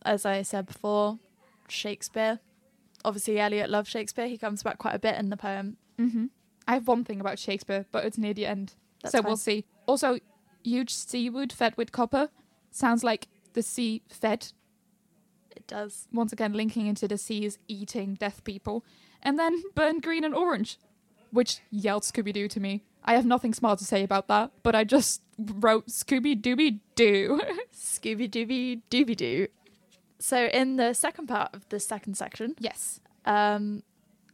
[0.04, 1.18] As I said before,
[1.68, 2.40] Shakespeare.
[3.04, 4.26] Obviously, Eliot loved Shakespeare.
[4.28, 5.76] He comes back quite a bit in the poem.
[5.98, 6.26] hmm
[6.66, 9.26] I have one thing about Shakespeare, but it's near the end, That's so fine.
[9.30, 9.64] we'll see.
[9.86, 10.18] Also,
[10.62, 12.30] huge seaweed fed with copper
[12.70, 14.48] sounds like the sea fed
[15.56, 16.08] It does.
[16.12, 18.84] once again linking into the sea is eating death people,
[19.22, 20.78] and then burn green and orange,
[21.30, 22.84] which yelled Scooby Doo to me.
[23.04, 27.40] I have nothing smart to say about that, but I just wrote Scooby Dooby Doo.
[27.74, 29.48] Scooby Dooby Dooby Doo.
[30.20, 33.00] So, in the second part of the second section, yes.
[33.24, 33.82] um,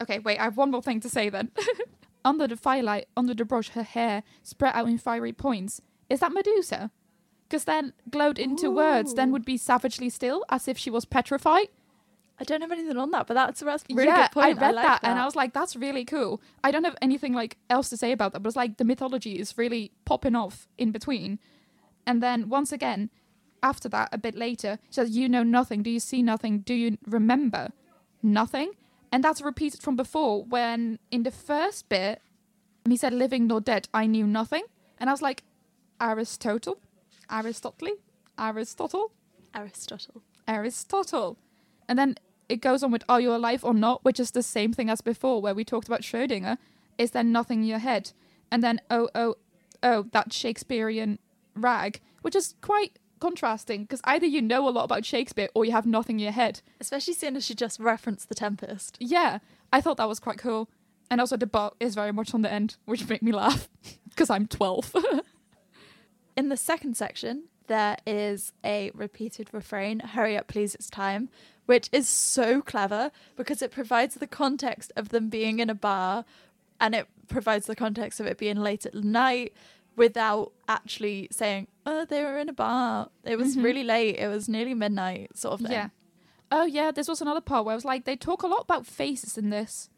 [0.02, 1.50] Okay, wait, I have one more thing to say then.
[2.24, 5.80] under the firelight, under the brush, her hair spread out in fiery points.
[6.10, 6.90] Is that Medusa?
[7.48, 11.68] Because then glowed into words, then would be savagely still, as if she was petrified.
[12.40, 14.58] I don't have anything on that, but that's, a really yeah, good point.
[14.58, 16.40] I read like that, and I was like, that's really cool.
[16.62, 19.38] I don't have anything like else to say about that, but it's like the mythology
[19.38, 21.40] is really popping off in between.
[22.06, 23.10] And then once again,
[23.62, 25.82] after that, a bit later, she says, You know nothing.
[25.82, 26.60] Do you see nothing?
[26.60, 27.70] Do you remember
[28.22, 28.72] nothing?
[29.10, 32.20] And that's repeated from before when in the first bit
[32.88, 34.62] he said living nor dead, I knew nothing.
[34.98, 35.42] And I was like,
[36.00, 36.78] Aristotle?
[37.30, 37.88] Aristotle?
[38.38, 39.12] Aristotle?
[39.54, 40.22] Aristotle.
[40.46, 41.38] Aristotle.
[41.88, 42.16] And then
[42.48, 44.04] it goes on with Are you alive or not?
[44.04, 46.58] Which is the same thing as before, where we talked about Schrödinger.
[46.96, 48.12] Is there nothing in your head?
[48.50, 49.36] And then oh oh
[49.82, 51.18] oh that Shakespearean
[51.54, 55.72] rag, which is quite contrasting because either you know a lot about Shakespeare or you
[55.72, 56.60] have nothing in your head.
[56.80, 58.96] Especially seeing as she just referenced The Tempest.
[59.00, 59.38] Yeah,
[59.72, 60.68] I thought that was quite cool.
[61.10, 63.68] And also the but is very much on the end, which made me laugh
[64.08, 64.94] because I'm 12.
[66.38, 71.30] In the second section, there is a repeated refrain, hurry up, please, it's time,
[71.66, 76.24] which is so clever because it provides the context of them being in a bar
[76.80, 79.52] and it provides the context of it being late at night
[79.96, 83.08] without actually saying, oh, they were in a bar.
[83.24, 83.64] It was Mhm.
[83.64, 84.14] really late.
[84.16, 85.72] It was nearly midnight, sort of thing.
[85.72, 85.88] yeah.
[86.52, 88.86] Oh, yeah, this was another part where I was like, they talk a lot about
[88.86, 89.90] faces in this.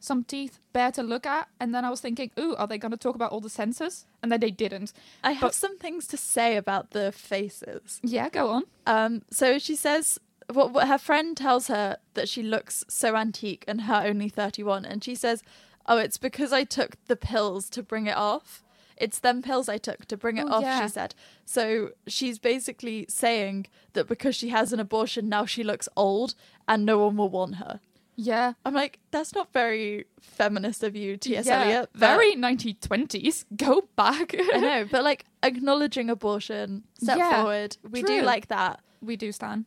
[0.00, 1.48] Some teeth bare to look at.
[1.60, 4.06] And then I was thinking, ooh, are they going to talk about all the senses?
[4.22, 4.92] And then they didn't.
[5.22, 8.00] I have But- some things to say about the faces.
[8.02, 8.64] Yeah, go on.
[8.86, 10.18] Um, so she says
[10.52, 14.84] what, what her friend tells her that she looks so antique and her only 31
[14.84, 15.44] and she says
[15.86, 18.64] oh it's because i took the pills to bring it off
[18.96, 20.82] it's them pills i took to bring it Oh, off yeah.
[20.82, 25.88] she said so she's basically saying that because she has an abortion now she looks
[25.96, 26.34] old
[26.66, 27.78] and no one will want her
[28.22, 28.52] Yeah.
[28.66, 33.44] i'm like that's not very feminist of you ts yeah, eliot Very 1920s.
[33.56, 34.34] Go back.
[34.54, 38.20] i know but like acknowledging abortion step Yeah, forward we true.
[38.20, 39.64] do like that we do stand.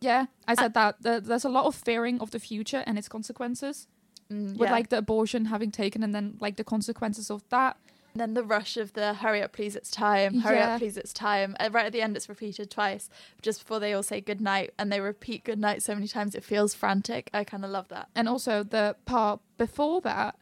[0.00, 0.96] Yeah, I said that.
[1.00, 3.86] There's a lot of fearing of the future and its consequences.
[4.30, 4.72] Mm, With yeah.
[4.72, 7.78] like the abortion having taken and then like the consequences of that.
[8.14, 10.38] And then the rush of the hurry up, please, it's time.
[10.38, 10.74] Hurry Yeah.
[10.74, 11.56] up, please, it's time.
[11.58, 13.10] And right at the end, it's repeated twice,
[13.42, 16.36] just before they all say good night, and they repeat good night so many times
[16.36, 17.28] it feels frantic.
[17.34, 18.08] I kind of love that.
[18.14, 20.36] And also the part before that,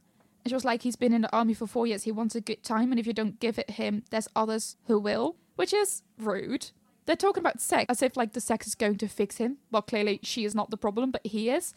[0.45, 2.03] it's just like he's been in the army for four years.
[2.03, 4.99] He wants a good time, and if you don't give it him, there's others who
[4.99, 6.73] will, which is rude.
[7.07, 9.57] They're talking about sex as if like the sex is going to fix him.
[9.71, 11.73] Well, clearly she is not the problem, but he is.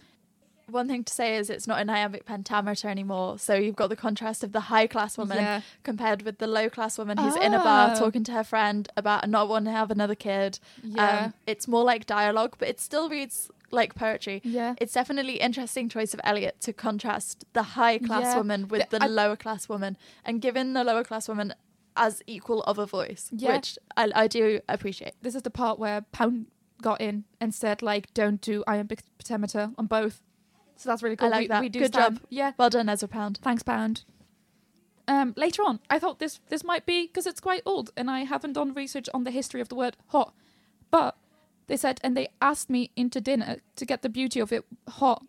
[0.70, 3.38] One thing to say is it's not an iambic pentameter anymore.
[3.40, 5.62] So you've got the contrast of the high class woman Yeah.
[5.84, 8.00] compared with the low class woman who's in a bar Oh.
[8.00, 10.60] talking to her friend about not wanting to have another kid.
[10.84, 11.26] Yeah.
[11.26, 14.42] Um, it's more like dialogue, but it still reads like poetry.
[14.44, 14.76] yeah.
[14.80, 18.38] It's definitely interesting choice of Elliot to contrast the high class Yeah.
[18.38, 21.54] woman with The- the I- lower class woman and giving the lower class woman
[21.98, 23.54] as equal of a voice, Yeah.
[23.56, 25.14] which I, I do appreciate.
[25.22, 26.48] this is the part where Pound
[26.82, 30.22] got in and said like, "Don't do iambic pentameter on both."
[30.76, 31.30] So that's really cool.
[31.30, 31.62] like we, that.
[31.62, 32.16] we do Good stand.
[32.18, 32.28] job.
[32.30, 32.52] Yeah.
[32.58, 33.40] Well done, Ezra Pound.
[33.42, 34.04] Thanks, Pound.
[35.08, 38.22] Um, later on, I thought this this might be because it's quite old, and I
[38.22, 40.34] haven't done research on the history of the word hot.
[40.90, 41.16] But
[41.68, 45.24] they said, and they asked me into dinner to get the beauty of it hot.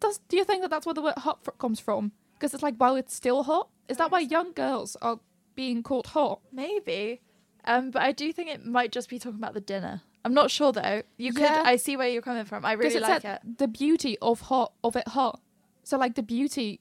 [0.00, 2.12] Does do you think that that's where the word hot fr- comes from?
[2.34, 5.20] Because it's like while it's still hot, is that why young girls are
[5.54, 6.40] being called hot?
[6.52, 7.20] Maybe.
[7.64, 10.02] Um, but I do think it might just be talking about the dinner.
[10.24, 11.02] I'm not sure though.
[11.18, 11.42] You could.
[11.42, 11.62] Yeah.
[11.64, 12.64] I see where you're coming from.
[12.64, 13.40] I really it like it.
[13.58, 15.40] the beauty of hot of it hot.
[15.82, 16.80] So like the beauty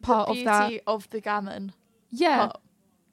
[0.00, 0.72] part the of that.
[0.86, 1.72] of the gammon.
[2.10, 2.62] Yeah, Hot.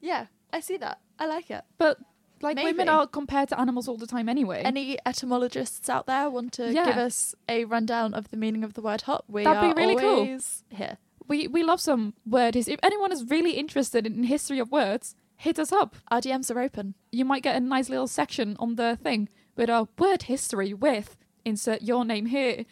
[0.00, 0.98] Yeah, I see that.
[1.18, 1.62] I like it.
[1.78, 1.98] but
[2.42, 4.62] like women are compared to animals all the time anyway.
[4.64, 6.86] Any etymologists out there want to Yeah.
[6.86, 9.24] give us a rundown of the meaning of the word hot?
[9.28, 10.20] We That'd be are really cool.
[10.20, 10.96] always here.
[11.28, 12.74] We we love some word history.
[12.74, 15.96] If anyone is really interested in history of words, hit us up.
[16.10, 16.94] Our DMs are open.
[17.12, 19.28] You might get a nice little section on the thing
[19.60, 22.64] with our word history with insert your name here.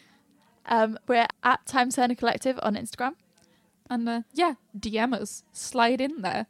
[0.65, 3.13] Um, we're at Time Turner Collective on Instagram.
[3.91, 5.43] And uh, yeah, DM us.
[5.51, 6.47] Slide in there.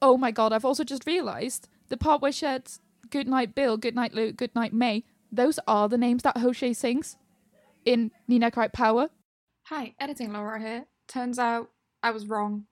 [0.00, 2.70] Oh my god, I've also just realised the part where she said
[3.10, 5.04] Good night Bill, good night Luke, good night May.
[5.30, 7.18] Those are the names that Hozier sings
[7.84, 9.10] in Nina Cried Power.
[9.66, 10.86] Hi, editing Laura here.
[11.06, 11.70] Turns out
[12.02, 12.64] I was wrong.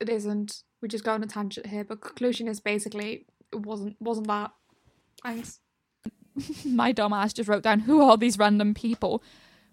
[0.00, 0.62] It isn't.
[0.80, 4.52] We just go on a tangent here, but conclusion is basically it wasn't wasn't that.
[5.22, 5.60] Thanks.
[6.64, 9.22] my dumb ass just wrote down who are these random people.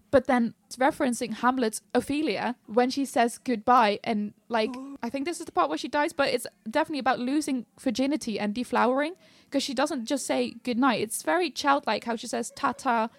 [0.09, 5.39] But then it's referencing hamlet's ophelia when she says goodbye and like i think this
[5.39, 9.11] is the part where she dies but it's definitely about losing virginity and deflowering
[9.45, 13.09] because she doesn't just say good night it's very childlike how she says ta-ta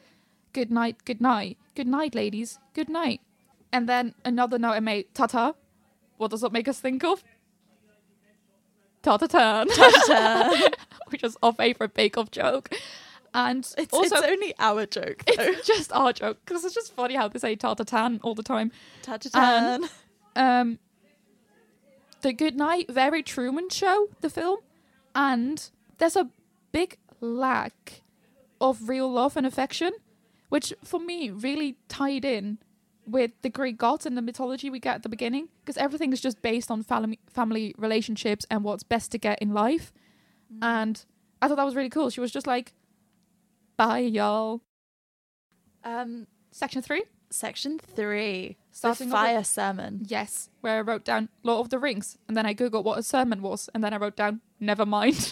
[0.55, 3.20] good night good night good night ladies good night
[3.70, 5.53] and then another note i made ta-ta
[6.18, 7.24] what does that make us think of?
[9.03, 10.68] Ta-ta-tan Ta-ta.
[11.11, 12.70] which is our favorite bake off joke
[13.35, 15.35] and It's, also it's only our joke, though.
[15.43, 18.73] it's just our joke because it's just funny how they say tartatan all the time.
[19.03, 19.85] Ta-ta-tan.
[20.37, 20.79] Um,
[22.23, 24.59] the Good Night, very Truman Show, the film,
[25.14, 26.29] and there's a
[26.73, 28.03] big lack
[28.61, 29.93] of real love and affection,
[30.49, 32.59] which for me really tied in
[33.07, 36.21] with the Greek gods and the mythology we get at the beginning, because everything is
[36.21, 39.93] just based on family family relationships and what's best to get in life.
[40.53, 40.59] Mm.
[40.62, 41.05] And
[41.41, 42.11] I thought that was really cool.
[42.11, 42.75] She was just like,
[43.79, 44.61] "Bye, y'all."
[45.85, 50.03] Um, Section three, section three, starting the off with- fire sermon.
[50.07, 53.03] Yes, where I wrote down Lord of the Rings, and then I googled what a
[53.03, 55.31] sermon was, and then I wrote down never mind,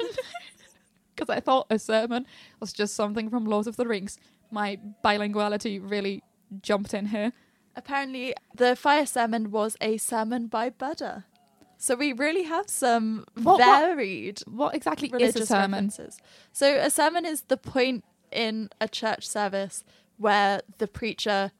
[1.14, 2.26] because I thought a sermon
[2.60, 4.18] was just something from Lord of the Rings.
[4.50, 6.22] My bilinguality really
[6.62, 7.32] jumped in here.
[7.74, 11.24] Apparently, the fire sermon was a sermon by Buddha.
[11.78, 15.70] So we really have some What- what- varied What exactly is a religious sermon?
[15.72, 16.18] references.
[16.52, 18.04] So a sermon is the point
[18.36, 19.84] in a church service
[20.18, 21.52] where the preacher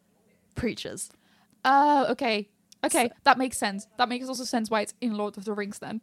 [0.55, 1.11] preaches.
[1.65, 2.49] Oh, okay,
[2.85, 3.87] okay, So- that makes sense.
[3.99, 6.01] That makes also sense why it's in Lord of the Rings then.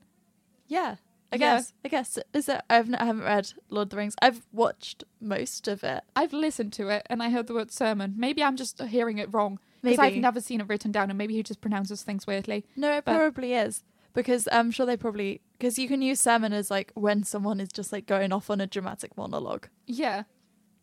[0.67, 0.95] Yeah,
[1.31, 1.37] I Yeah.
[1.37, 1.73] guess.
[1.83, 2.61] I guess is it?
[2.69, 4.15] I've n- I haven't read Lord of the Rings.
[4.21, 6.03] I've watched most of it.
[6.15, 8.13] I've listened to it and I heard the word sermon.
[8.17, 11.33] Maybe I'm just hearing it wrong because I've never seen it written down, and maybe
[11.33, 12.65] he just pronounces things weirdly.
[12.75, 13.83] No, it But- probably is
[14.13, 17.69] because I'm sure they probably because you can use sermon as like when someone is
[17.69, 19.67] just like going off on a dramatic monologue.
[19.87, 20.23] Yeah.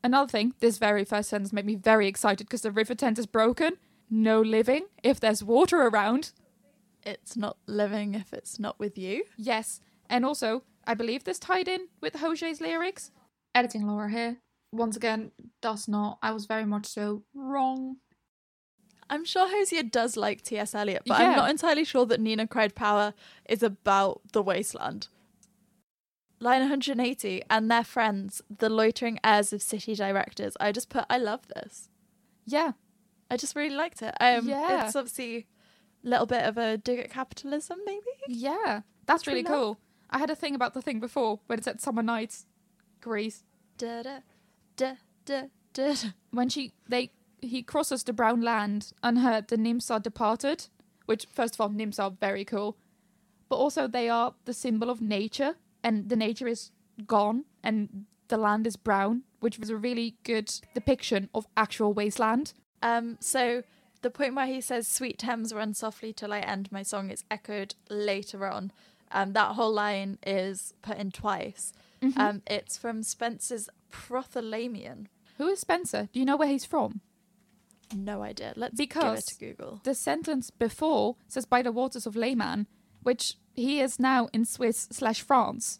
[0.02, 3.26] Another thing, this very first sentence made me very excited because the river tent is
[3.26, 3.74] broken.
[4.08, 6.32] No living if there's water around.
[7.04, 9.24] It's not living if it's not with you.
[9.36, 9.80] Yes.
[10.08, 13.10] And also, I believe this tied in with Hozier's lyrics.
[13.54, 14.38] Editing Laura here.
[14.72, 16.18] Once again, does not.
[16.22, 17.96] I was very much so wrong.
[19.08, 20.74] I'm sure Hozier does like T.S.
[20.74, 21.30] Eliot, but Yeah.
[21.30, 23.12] I'm not entirely sure that Nina Cried Power
[23.48, 25.08] is about the wasteland.
[26.42, 30.56] Line 180, and their friends, the loitering heirs of city directors.
[30.58, 31.90] I just put, I love this.
[32.46, 32.72] Yeah.
[33.30, 34.14] I just really liked it.
[34.20, 34.86] Um, Yeah.
[34.86, 35.46] It's obviously
[36.04, 38.06] a little bit of a dig at capitalism, maybe?
[38.26, 38.80] Yeah.
[39.06, 39.60] That's really True love.
[39.60, 39.80] cool.
[40.08, 42.46] I had a thing about the thing before when it said summer nights.
[43.00, 43.44] Greece.
[43.78, 44.18] Da da
[44.76, 45.92] da da da.
[45.94, 46.08] da.
[46.30, 50.66] When she they he crosses the brown land unheard the nymphs are departed.
[51.06, 52.76] Which first of all, nymphs are very cool.
[53.48, 56.70] But also they are the symbol of nature and the nature is
[57.06, 62.52] gone and the land is brown, which was a really good depiction of actual wasteland.
[62.82, 63.62] Um, so
[64.02, 67.24] the point where he says "Sweet Thames, run softly till I end my song" is
[67.30, 68.72] echoed later on.
[69.12, 71.72] Um, that whole line is put in twice.
[72.00, 72.20] Mm-hmm.
[72.20, 75.06] Um, it's from Spenser's Prothalamion.
[75.38, 76.08] Who is Spenser?
[76.12, 77.00] Do you know where he's from?
[77.94, 78.52] No idea.
[78.56, 79.80] Let's Because- give it to Google.
[79.82, 82.68] The sentence before says by the waters of Leman,
[83.02, 85.78] which he is now in Swiss slash France,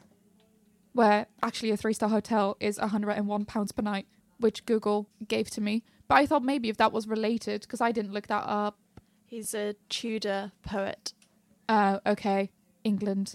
[0.92, 4.06] where actually a three star hotel is 101 pounds per night,
[4.38, 5.84] which Google gave to me.
[6.08, 8.78] But I thought maybe if that was related, because I didn't look that up.
[9.26, 11.12] He's a Tudor poet.
[11.68, 12.50] Uh, okay,
[12.82, 13.34] England.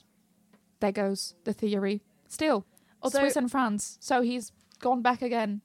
[0.82, 2.04] There goes the theory.
[2.28, 2.66] Still,
[3.02, 3.98] Although Swiss and France.
[4.02, 5.62] So he's gone back again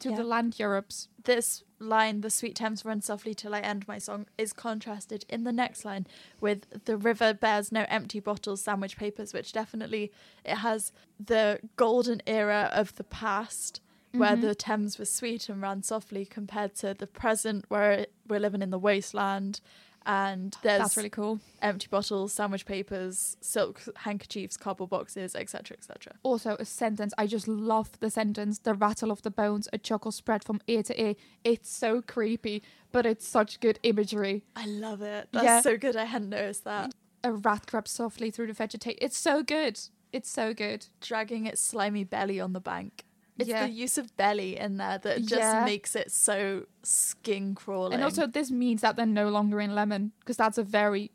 [0.00, 0.16] to Yeah.
[0.16, 1.08] the land Europes.
[1.24, 5.44] this line, "The sweet Thames run softly till I end my song," is contrasted in
[5.44, 6.06] the next line
[6.40, 10.10] with "The river bears no empty bottles, sandwich papers," which definitely
[10.44, 10.92] it has
[11.24, 13.80] the golden era of the past.
[14.12, 14.42] Where Mhm.
[14.42, 18.70] the Thames was sweet and ran softly, compared to the present, where we're living in
[18.70, 19.60] the wasteland,
[20.06, 21.40] and there's That's really cool.
[21.62, 26.14] empty bottles, sandwich papers, silk handkerchiefs, cardboard boxes, etc., etc.
[26.22, 30.12] also a sentence i just love the sentence the rattle of the bones a chuckle
[30.12, 31.14] spread from ear to ear
[31.44, 32.62] it's so creepy
[32.92, 35.28] but it's such good imagery I love it.
[35.32, 35.60] That's Yeah.
[35.62, 35.96] so good.
[35.96, 36.92] I hadn't noticed that.
[37.24, 39.80] a rat crept softly through the vegetation it's so good
[40.12, 43.04] it's so good dragging its slimy belly on the bank.
[43.38, 43.66] It's Yeah.
[43.66, 45.64] the use of belly in there that just Yeah.
[45.64, 47.94] makes it so skin crawling.
[47.94, 51.10] and also this means that they're no longer in lemon because that's a very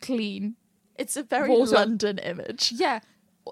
[0.00, 0.56] clean
[0.96, 1.72] it's a very water.
[1.72, 2.72] London image.
[2.72, 3.00] yeah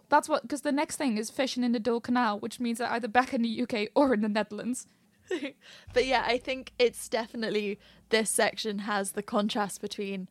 [0.09, 2.91] that's what because the next thing is fishing in the Dole Canal, which means they're
[2.93, 4.87] either back in the UK or in the Netherlands.
[5.93, 7.79] but yeah, I think it's definitely
[8.11, 10.29] this section has the contrast between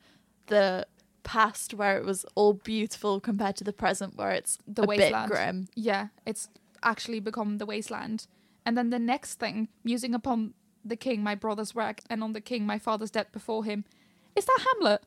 [0.47, 0.87] the
[1.23, 5.29] past where it was all beautiful compared to the present where it's The a wasteland.
[5.29, 5.67] bit grim.
[5.75, 6.47] Yeah, it's
[6.83, 8.27] actually become the wasteland.
[8.65, 12.41] And then the next thing, musing upon the king, my brother's wreck, and on the
[12.41, 13.85] king, my father's debt before him.
[14.35, 15.03] Is that Hamlet?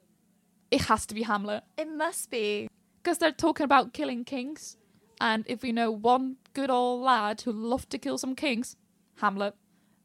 [0.70, 1.64] It has to be Hamlet.
[1.76, 2.68] It must be.
[3.02, 4.76] Because they're talking about killing kings.
[5.20, 8.76] And if we know one good old lad who loved to kill some kings,
[9.20, 9.54] Hamlet.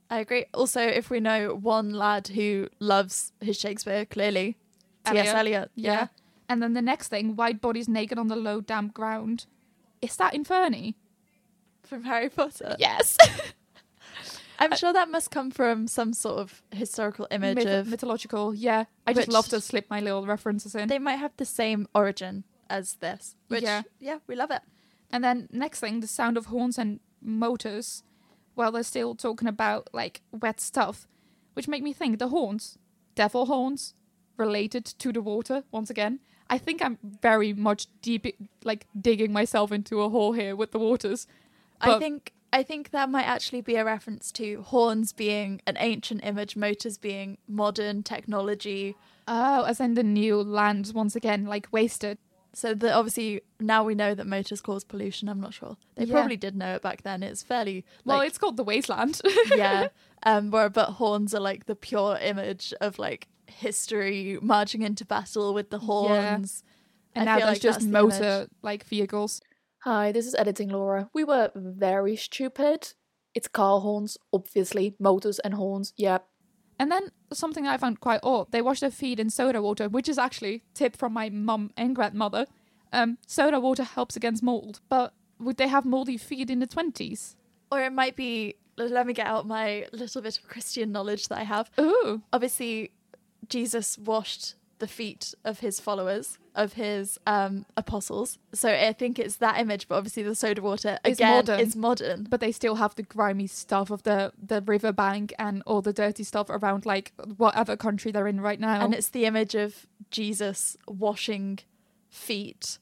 [0.10, 0.46] I agree.
[0.54, 4.58] Also, if we know one lad who loves his Shakespeare, clearly,
[5.06, 5.28] T.S.
[5.28, 5.36] Eliot.
[5.36, 5.72] Eliot.
[5.76, 6.08] Yeah.
[6.48, 9.48] And then the next thing, white bodies naked on the low, damp ground.
[10.02, 10.96] Is that Inferi?
[11.88, 12.76] From Harry Potter.
[12.80, 13.18] Yes.
[14.60, 17.88] I'm sure that must come from some sort of historical image Myth- of.
[17.88, 18.56] mythological.
[18.56, 18.86] Yeah.
[19.06, 20.88] I just Which- love to slip my little references in.
[20.88, 23.36] They might have the same origin as this.
[23.50, 23.84] Which, Yeah.
[24.00, 24.62] yeah, we love it.
[25.12, 28.04] And then next thing, the sound of horns and motors.
[28.56, 31.08] While they're still talking about like wet stuff,
[31.54, 32.78] which make me think the horns.
[33.14, 33.94] devil horns
[34.38, 36.20] related to the water once again.
[36.50, 38.26] I think I'm very much deep,
[38.64, 41.28] like digging myself into a hole here with the waters.
[41.82, 46.22] I think I think that might actually be a reference to horns being an ancient
[46.24, 48.96] image, motors being modern technology.
[49.28, 52.18] Oh, as in the new land once again, like wasted.
[52.54, 55.28] So that obviously now we know that motors cause pollution.
[55.30, 55.78] I'm not sure.
[55.96, 56.14] They Yeah.
[56.14, 57.22] probably did know it back then.
[57.22, 59.22] It's fairly Well, it's called the wasteland.
[59.56, 59.90] yeah.
[60.24, 65.54] Um, where but horns are like the pure image of like history marching into battle
[65.54, 66.64] with the horns.
[67.14, 69.42] and I now there's like just motor like vehicles.
[69.82, 71.08] Hi, this is editing Laura.
[71.14, 72.94] We were very stupid.
[73.36, 74.96] It's car horns, obviously.
[75.00, 76.18] Motors and horns, yeah.
[76.80, 80.10] And then something I found quite odd, they wash their feet in soda water, which
[80.10, 82.48] is actually tip from my mum and grandmother.
[82.92, 87.36] Um, soda water helps against mold, but would they have moldy feet in the twenties?
[87.72, 91.38] Or it might be let me get out my little bit of Christian knowledge that
[91.38, 91.70] I have.
[91.80, 92.92] Ooh, obviously
[93.48, 98.38] Jesus washed the feet of his followers, of his um apostles.
[98.54, 101.60] So I think it's that image, but obviously the soda water It's again modern.
[101.60, 102.28] is modern.
[102.30, 106.24] but they still have the grimy stuff of the the riverbank and all the dirty
[106.24, 108.82] stuff around like whatever country they're in right now.
[108.82, 111.60] And it's the image of Jesus washing
[112.10, 112.78] feet,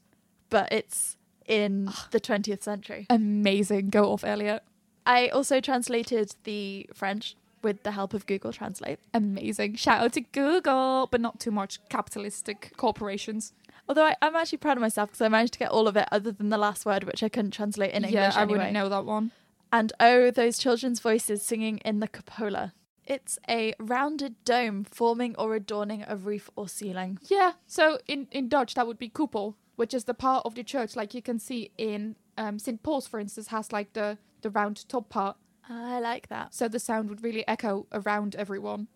[0.50, 1.16] but it's
[1.46, 3.06] in the 20th century.
[3.08, 3.88] amazing.
[3.90, 4.62] Go off, Eliot.
[5.04, 8.98] I also translated the French with the help of Google Translate.
[9.14, 9.76] Amazing.
[9.76, 13.52] Shout out to Google, but not too much capitalistic corporations.
[13.88, 16.08] Although I, I'm actually proud of myself because I managed to get all of it
[16.10, 18.58] other than the last word, which I couldn't translate in English yeah, I anyway.
[18.58, 19.32] wouldn't know that one.
[19.72, 22.72] And oh, those children's voices singing in the cupola.
[23.06, 27.20] It's a rounded dome forming or adorning a roof or ceiling.
[27.22, 30.64] Yeah, so in, in Dutch that would be koepel, which is the part of the
[30.64, 32.82] church like you can see in um, St.
[32.82, 35.36] Paul's, for instance, has like the, the round top part.
[35.68, 36.54] I like that.
[36.54, 38.88] So the sound would really echo around everyone.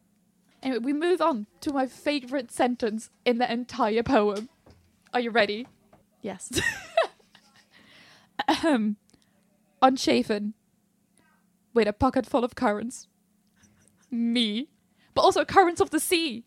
[0.63, 4.49] Anyway, we move on to my favourite sentence in the entire poem.
[5.13, 5.67] Are you ready?
[6.23, 6.51] Yes.
[8.49, 8.97] Ahem.
[9.83, 10.53] Unshaven,
[11.73, 13.09] with a pocket full of currants.
[14.11, 14.69] Me.
[15.15, 16.45] But also currents of the sea.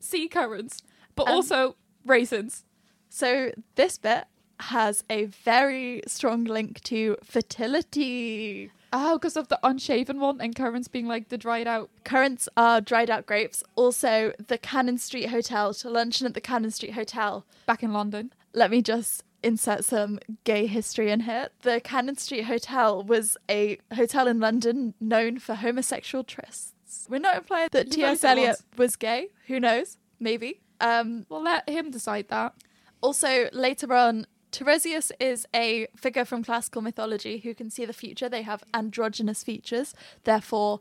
[0.00, 0.82] Sea currents.
[1.14, 2.64] But Um, also raisins.
[3.08, 4.24] so this bit
[4.60, 8.72] has a very strong link to fertility.
[8.96, 11.90] Oh, because of the unshaven one and currants being like the dried out.
[12.04, 13.64] Currants are dried out grapes.
[13.74, 17.44] Also, the Cannon Street Hotel to luncheon at the Cannon Street Hotel.
[17.66, 18.32] back in London.
[18.52, 21.48] Let me just insert some gay history in here.
[21.62, 26.70] The Cannon Street Hotel was a hotel in London known for homosexual trysts.
[27.10, 28.22] We're not implying that T.S.
[28.22, 28.78] Eliot was.
[28.78, 29.30] was gay.
[29.48, 29.98] Who knows?
[30.20, 30.60] Maybe.
[30.80, 32.54] Um, Well, let him decide that.
[33.02, 38.28] also, later on, Tiresias is a figure from classical mythology who can see the future.
[38.28, 40.80] They have androgynous features, therefore,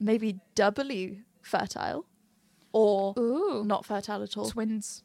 [0.00, 2.06] maybe doubly fertile
[2.72, 3.64] or Ooh.
[3.64, 4.48] not fertile at all.
[4.48, 5.02] twins.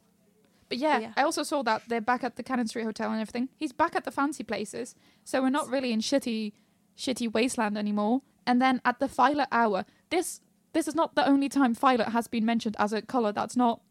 [0.70, 1.12] But yeah, Yeah.
[1.18, 3.50] I also saw that they're back at the Cannon Street Hotel and everything.
[3.58, 6.52] He's back at the fancy places, so we're not really in shitty,
[6.96, 8.22] shitty wasteland anymore.
[8.46, 10.40] And then at the Violet Hour, this
[10.72, 13.82] this is not the only time violet has been mentioned as a color that's not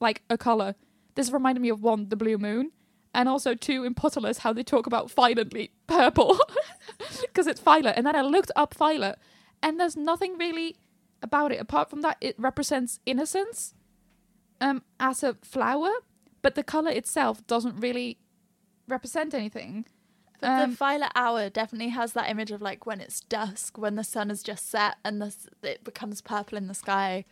[0.00, 0.74] like a color.
[1.14, 2.72] This reminded me of one, the blue moon,
[3.16, 6.38] and also two in Potterless, how they talk about violently purple
[7.22, 7.94] because it's violet.
[7.96, 9.18] And then I looked up violet,
[9.62, 10.76] and there's nothing really
[11.22, 13.72] about it apart from that it represents innocence
[14.60, 15.90] um as a flower,
[16.42, 18.18] but the color itself doesn't really
[18.86, 19.86] represent anything.
[20.40, 23.96] But Um, the violet hour definitely has that image of like when it's dusk, when
[23.96, 27.24] the sun has just set and the, it becomes purple in the sky.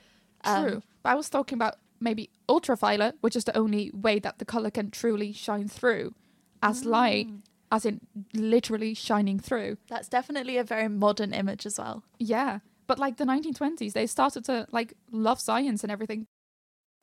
[0.45, 0.83] Um, True.
[1.03, 4.71] but I was talking about maybe ultraviolet, which is the only way that the color
[4.71, 6.15] can truly shine through
[6.63, 7.29] as light,
[7.71, 8.01] as in
[8.33, 9.77] literally shining through.
[9.89, 12.05] That's definitely a very modern image as well.
[12.19, 12.61] Yeah.
[12.87, 16.27] But like the 1920s, they started to like love science and everything.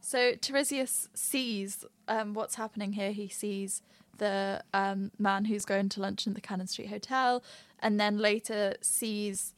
[0.02, 3.12] So Tiresias sees um, what's happening here.
[3.12, 3.82] He sees
[4.18, 7.44] the um, man who's going to lunch in the Cannon Street Hotel,
[7.80, 9.54] and then later sees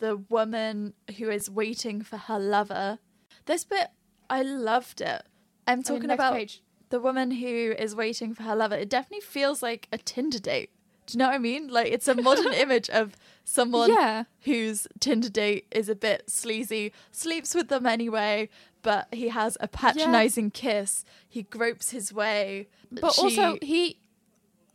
[0.00, 2.98] the woman who is waiting for her lover.
[3.46, 3.88] This bit,
[4.30, 5.22] I loved it.
[5.66, 6.62] I'm talking next about page.
[6.90, 8.74] the woman who is waiting for her lover.
[8.76, 10.70] It definitely feels like a Tinder date.
[11.06, 11.68] Do you know what I mean?
[11.68, 14.24] Like it's a modern image of someone Yeah.
[14.42, 18.48] whose Tinder date is a bit sleazy, sleeps with them anyway,
[18.82, 21.04] but he has a patronizing kiss.
[21.28, 22.68] He gropes his way.
[22.90, 23.98] But She- also, he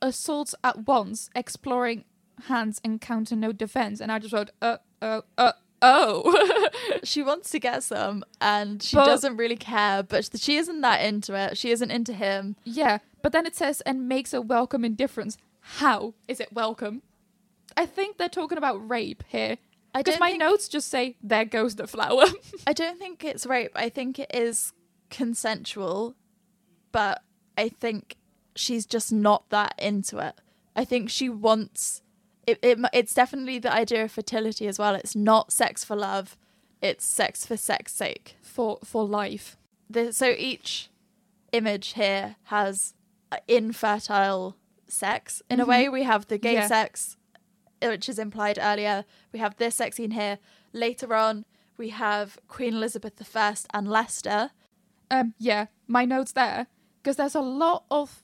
[0.02, 2.06] assaults at once, exploring
[2.48, 4.00] hands encounter no defense.
[4.00, 6.70] And I just wrote, uh, uh, uh, oh.
[7.04, 11.02] she wants to get some and she But- doesn't really care, but she isn't that
[11.04, 11.58] into it.
[11.58, 12.56] She isn't into him.
[12.64, 13.00] yeah.
[13.24, 15.38] But then it says, and makes a welcome indifference.
[15.60, 17.02] How is it welcome?
[17.76, 19.58] I think they're talking about rape here.
[19.94, 22.26] I Because don't my think, notes just say, there goes the flower.
[22.68, 23.72] I don't think it's rape.
[23.76, 24.72] I think it is
[25.10, 26.16] consensual,
[26.92, 27.22] but
[27.58, 28.16] I think
[28.56, 30.36] she's just not that into it.
[30.76, 32.02] I think she wants
[32.48, 34.96] it, it it's definitely the idea of fertility as well.
[34.96, 36.38] It's not sex for love.
[36.82, 38.36] It's sex for sex sake.
[38.42, 39.58] for for life.
[39.90, 40.90] The, so each
[41.52, 42.94] image here has
[43.32, 44.56] uh, infertile
[44.88, 45.42] sex.
[45.50, 45.70] In a Mhm.
[45.70, 46.68] way, we have the gay Yeah.
[46.68, 47.18] sex,
[47.82, 49.06] uh, which is implied earlier.
[49.32, 50.40] We have this sex scene here.
[50.74, 51.46] Later on,
[51.78, 54.52] we have Queen Elizabeth I and Leicester.
[55.12, 56.68] Um, yeah, my notes there
[56.98, 58.24] because there's a lot of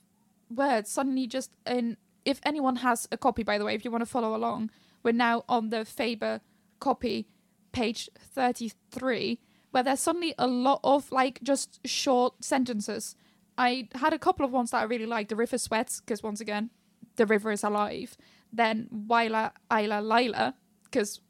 [0.50, 1.96] words suddenly just in.
[2.24, 4.70] If anyone has a copy, by the way, if you want to follow along,
[5.02, 6.40] we're now on the Faber
[6.80, 7.26] copy,
[7.72, 13.16] page thirty-three, where there's suddenly a lot of like just short sentences.
[13.56, 15.28] I had a couple of ones that I really liked.
[15.30, 16.70] The river sweats because once again,
[17.16, 18.16] the river is alive.
[18.52, 20.54] Then Wyla, Isla, Lila
[20.84, 21.20] because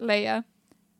[0.00, 0.44] Leia,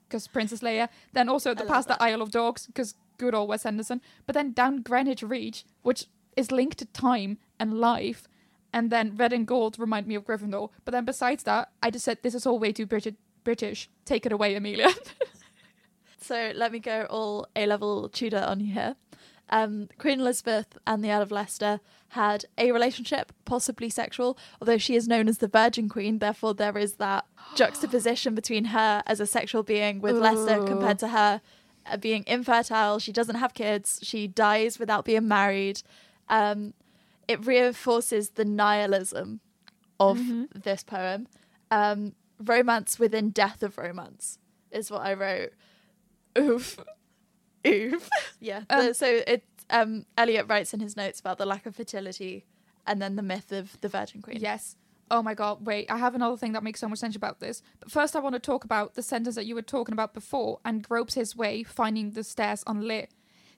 [0.09, 0.89] because Princess Leia.
[1.13, 2.03] Then also the past the.
[2.03, 4.01] Isle of Dogs because good old Wes Anderson.
[4.27, 8.29] But then down Greenwich Reach, which is linked to time and life.
[8.73, 10.71] And then red and gold remind me of Gryffindor.
[10.85, 13.15] But then besides that, I just said this is all way too British.
[13.43, 13.89] British.
[14.05, 14.91] Take it away, Amelia.
[16.21, 18.95] So let me go all A level Tudor on you here.
[19.49, 24.95] Um, Queen Elizabeth and the Earl of Leicester had a relationship, possibly sexual, although she
[24.95, 26.21] is known as the Virgin Queen.
[26.21, 31.09] Therefore, there is that juxtaposition between her as a sexual being with Leicester compared to
[31.09, 31.41] her
[31.87, 33.01] uh, being infertile.
[33.01, 33.99] She doesn't have kids.
[34.03, 35.83] She dies without being married.
[36.29, 36.75] Um,
[37.31, 39.41] it reinforces the nihilism
[39.99, 40.63] of Mhm.
[40.65, 41.27] this poem.
[41.71, 44.39] Um, romance within death of romance
[44.71, 45.53] is what I wrote.
[46.39, 46.79] Oof.
[47.67, 48.09] Oof.
[48.41, 48.63] yeah.
[48.71, 52.45] Um, the- so it um Eliot writes in his notes about the lack of fertility
[52.87, 54.39] and then the myth of the Virgin Queen.
[54.41, 54.77] Yes.
[55.13, 57.63] Oh my god, wait, I have another thing that makes so much sense about this.
[57.81, 60.61] But first I want to talk about the sentence that you were talking about before
[60.65, 63.11] and gropes his way finding the stairs unlit.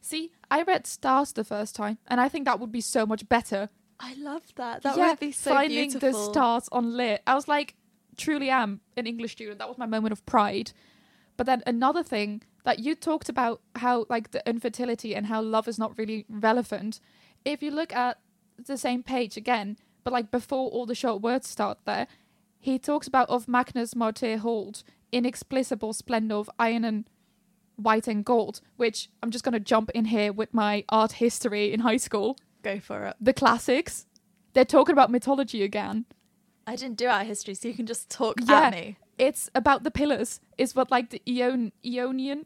[0.02, 3.28] See, I read stars the first time, and I think that would be so much
[3.28, 3.70] better.
[4.00, 4.82] I love that.
[4.82, 6.10] That yeah, would be so finding beautiful.
[6.10, 7.22] the stars on lit.
[7.24, 7.76] I was like,
[8.16, 9.58] truly am an English student.
[9.58, 10.72] That was my moment of pride.
[11.36, 15.68] But then another thing that you talked about how like the infertility and how love
[15.68, 17.00] is not really relevant.
[17.44, 18.18] If you look at
[18.66, 22.08] the same page again, but like before all the short words start there,
[22.58, 27.04] he talks about of Magnus Martyr hold, inexplicable splendor of iron and
[27.76, 31.80] white and gold, which I'm just gonna jump in here with my art history in
[31.80, 32.36] high school.
[32.62, 33.16] Go for it.
[33.20, 34.06] The classics.
[34.52, 36.04] They're talking about mythology again.
[36.66, 38.60] I didn't do art history, so you can just talk Yeah.
[38.60, 38.96] at me.
[39.18, 42.44] it's about the pillars is what like the Eon Eonian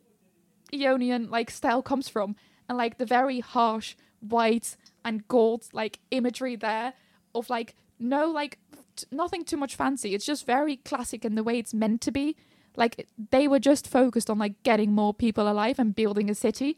[0.72, 2.34] Eonian like style comes from
[2.68, 6.94] and like the very harsh white and gold like imagery there
[7.34, 8.58] of like no like
[8.96, 12.10] t- nothing too much fancy it's just very classic in the way it's meant to
[12.10, 12.36] be
[12.76, 16.76] like they were just focused on like getting more people alive and building a city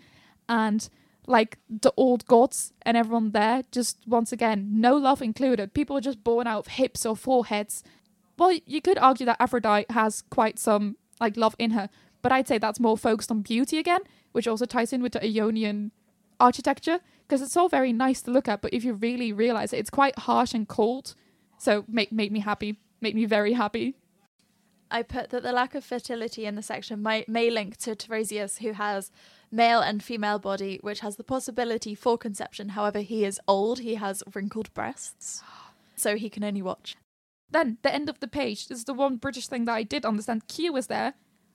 [0.48, 0.88] and
[1.26, 6.00] like the old gods and everyone there just once again no love included people were
[6.00, 7.82] just born out of hips or foreheads
[8.38, 11.90] well, you could argue that Aphrodite has quite some like love in her,
[12.22, 14.00] but I'd say that's more focused on beauty again,
[14.32, 15.90] which also ties in with the Ionian
[16.38, 19.78] architecture because it's all very nice to look at, but if you really realize it,
[19.78, 21.14] it's quite harsh and cold.
[21.58, 23.96] So make make me happy, make me very happy.
[24.90, 28.58] I put that the lack of fertility in the section might may link to Tiresias,
[28.58, 29.10] who has
[29.50, 32.70] male and female body, which has the possibility for conception.
[32.70, 33.80] However, he is old.
[33.80, 35.42] He has wrinkled breasts,
[35.96, 36.96] so he can only watch.
[37.50, 38.68] Then the end of the page.
[38.68, 40.48] This is the one British thing that I did understand.
[40.48, 41.14] Kew was there,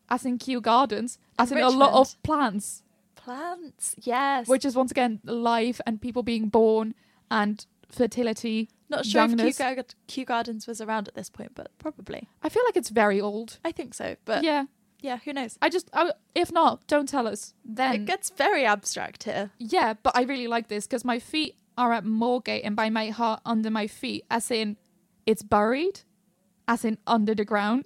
[0.10, 2.84] as in Kew Gardens, as in a lot of plants.
[3.16, 4.48] Plants, yes.
[4.48, 6.94] which is once again life and people being born
[7.32, 8.70] and fertility.
[8.96, 9.58] Not sure if Kew, youngness.
[9.58, 12.28] Gar- Kew Gardens was around at this point, but probably.
[12.41, 13.60] I feel like it's very old.
[13.64, 14.66] I think so, but yeah,
[15.02, 15.58] yeah, who knows?
[15.62, 17.54] I just I, if not, don't tell us.
[17.66, 19.52] Then it gets very abstract here.
[19.58, 23.10] yeah, but I really like this because my feet are at Moorgate and by my
[23.10, 24.78] heart under my feet, as in
[25.26, 26.02] it's buried,
[26.68, 27.86] as in under the ground.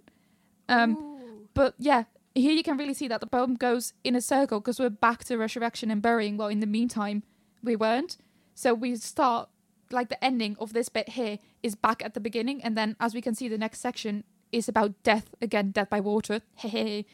[0.69, 2.03] Um, but yeah,
[2.35, 5.23] here you can really see that the poem goes in a circle because we're back
[5.25, 6.37] to resurrection and burying.
[6.37, 7.23] Well, in the meantime,
[7.63, 8.17] we weren't.
[8.53, 9.49] So we start
[9.91, 13.13] like the ending of this bit here is back at the beginning, and then as
[13.13, 16.41] we can see, the next section is about death again, death by water.
[16.55, 17.05] Hey,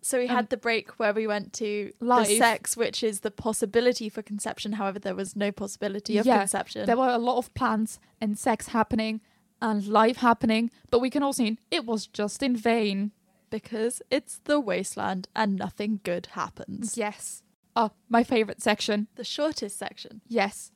[0.00, 2.26] So we Um, had the break where we went to live.
[2.28, 4.72] the sex, which is the possibility for conception.
[4.72, 6.84] However, there was no possibility of Yeah, conception.
[6.84, 9.22] there were a lot of plans and sex happening
[9.62, 13.12] and life happening, but we can all see it was just in vain.
[13.50, 16.96] because it's the wasteland and nothing good happens.
[16.98, 17.42] Yes.
[17.76, 19.06] Oh, my favorite section.
[19.14, 20.20] The shortest section.
[20.28, 20.72] Yes.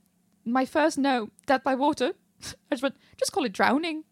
[0.52, 2.12] My first note, death by water.
[2.42, 4.04] I just went, just call it drowning.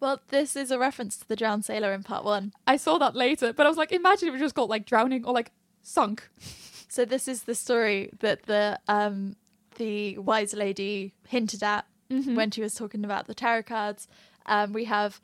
[0.00, 2.52] Well, this is a reference to the drowned sailor in part one.
[2.66, 5.24] I saw that later, but I was like, imagine if it just got like drowning
[5.24, 6.28] or like sunk.
[6.88, 9.36] So this is the story that the um
[9.74, 12.36] the wise lady hinted at Mm-hmm.
[12.36, 14.06] when she was talking about the tarot cards.
[14.46, 15.20] Um, we have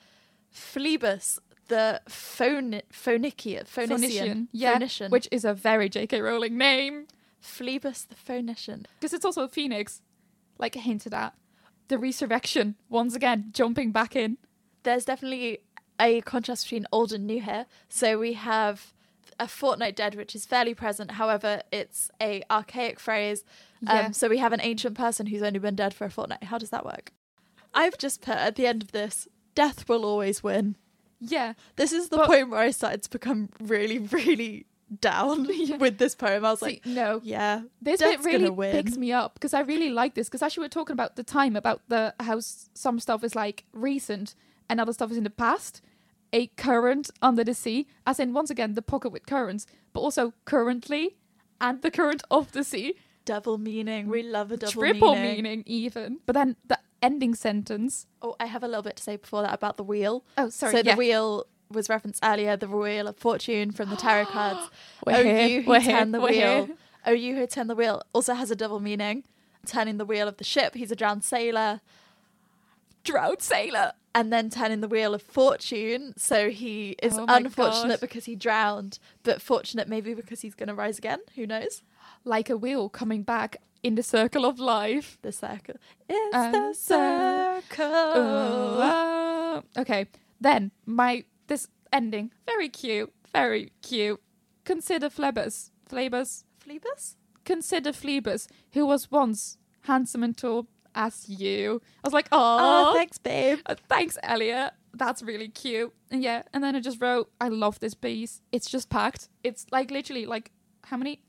[0.53, 1.39] Phlebas,
[1.69, 5.11] the phone Phoenician, Phoenician, yeah, Phoenician.
[5.13, 6.21] which is a very J.K.
[6.21, 7.07] Rowling name
[7.41, 8.87] Phlebas the Phoenician.
[8.99, 10.03] because it's also a phoenix,
[10.63, 11.35] like hinted at.
[11.89, 14.39] The resurrection once again jumping back in.
[14.85, 15.59] There's definitely
[16.01, 17.67] a contrast between old and new here.
[17.89, 18.95] So we have
[19.39, 21.13] a fortnight dead, which is fairly present.
[21.13, 23.45] However, it's a archaic phrase.
[23.83, 24.07] Yeah.
[24.07, 26.45] Um, so we have an ancient person who's only been dead for a fortnight.
[26.45, 27.13] How does that work?
[27.75, 30.77] I've just put at the end of this, death will always win.
[31.21, 34.67] Yeah, This is the But- point where I started to become really, really
[35.01, 35.77] down Yeah.
[35.85, 36.45] with this poem.
[36.45, 39.61] I was See, like, no, yeah, this death's bit really picks me up because I
[39.61, 43.25] really like this because actually we're talking about the time about the how some stuff
[43.25, 44.35] is like recent
[44.69, 45.81] and other stuff is in the past.
[46.35, 50.33] A current under the sea, as in once again the pocket with currents, but also
[50.47, 51.17] currently
[51.61, 52.95] and the current of the sea.
[53.27, 54.09] double meaning.
[54.09, 55.43] We love a double Triple meaning.
[55.43, 56.21] meaning even.
[56.25, 58.07] But then the ending sentence.
[58.23, 60.25] Oh, I have a little bit to say before that about the wheel.
[60.39, 60.73] Oh, sorry.
[60.73, 60.95] so yeah.
[60.95, 64.71] the wheel was referenced earlier, the wheel of fortune from the tarot cards.
[65.07, 66.67] We're oh, here, you who we're turn here, the we're wheel.
[66.67, 66.77] here.
[67.07, 69.25] Oh, you who turn the wheel also has a double meaning.
[69.67, 71.81] Turning the wheel of the ship, he's a drowned sailor.
[73.05, 73.93] Drowned sailor.
[74.15, 78.01] And then turning the wheel of fortune, so he is Oh unfortunate God.
[78.01, 81.21] because he drowned, but fortunate maybe because he's going to rise again.
[81.35, 81.83] Who knows?
[82.25, 85.17] Like a wheel coming back in the circle of life.
[85.23, 85.77] The circle
[86.09, 87.87] It's And the circle.
[88.83, 90.07] Uh, okay.
[90.41, 94.21] Then my this ending very cute, very cute.
[94.65, 96.45] Consider Phlebas, Phlebas.
[96.65, 97.17] Phlebas?
[97.45, 101.81] Consider Phlebas, who was once handsome and tall as you.
[102.03, 102.59] I was like, Oh,
[102.91, 103.59] oh, thanks, babe.
[103.67, 104.73] Uh, thanks, Eliot.
[104.95, 105.93] That's really cute.
[106.11, 108.41] And yeah, and then I just wrote, I love this piece.
[108.53, 109.29] It's just packed.
[109.43, 110.53] It's like literally like
[110.85, 111.21] how many?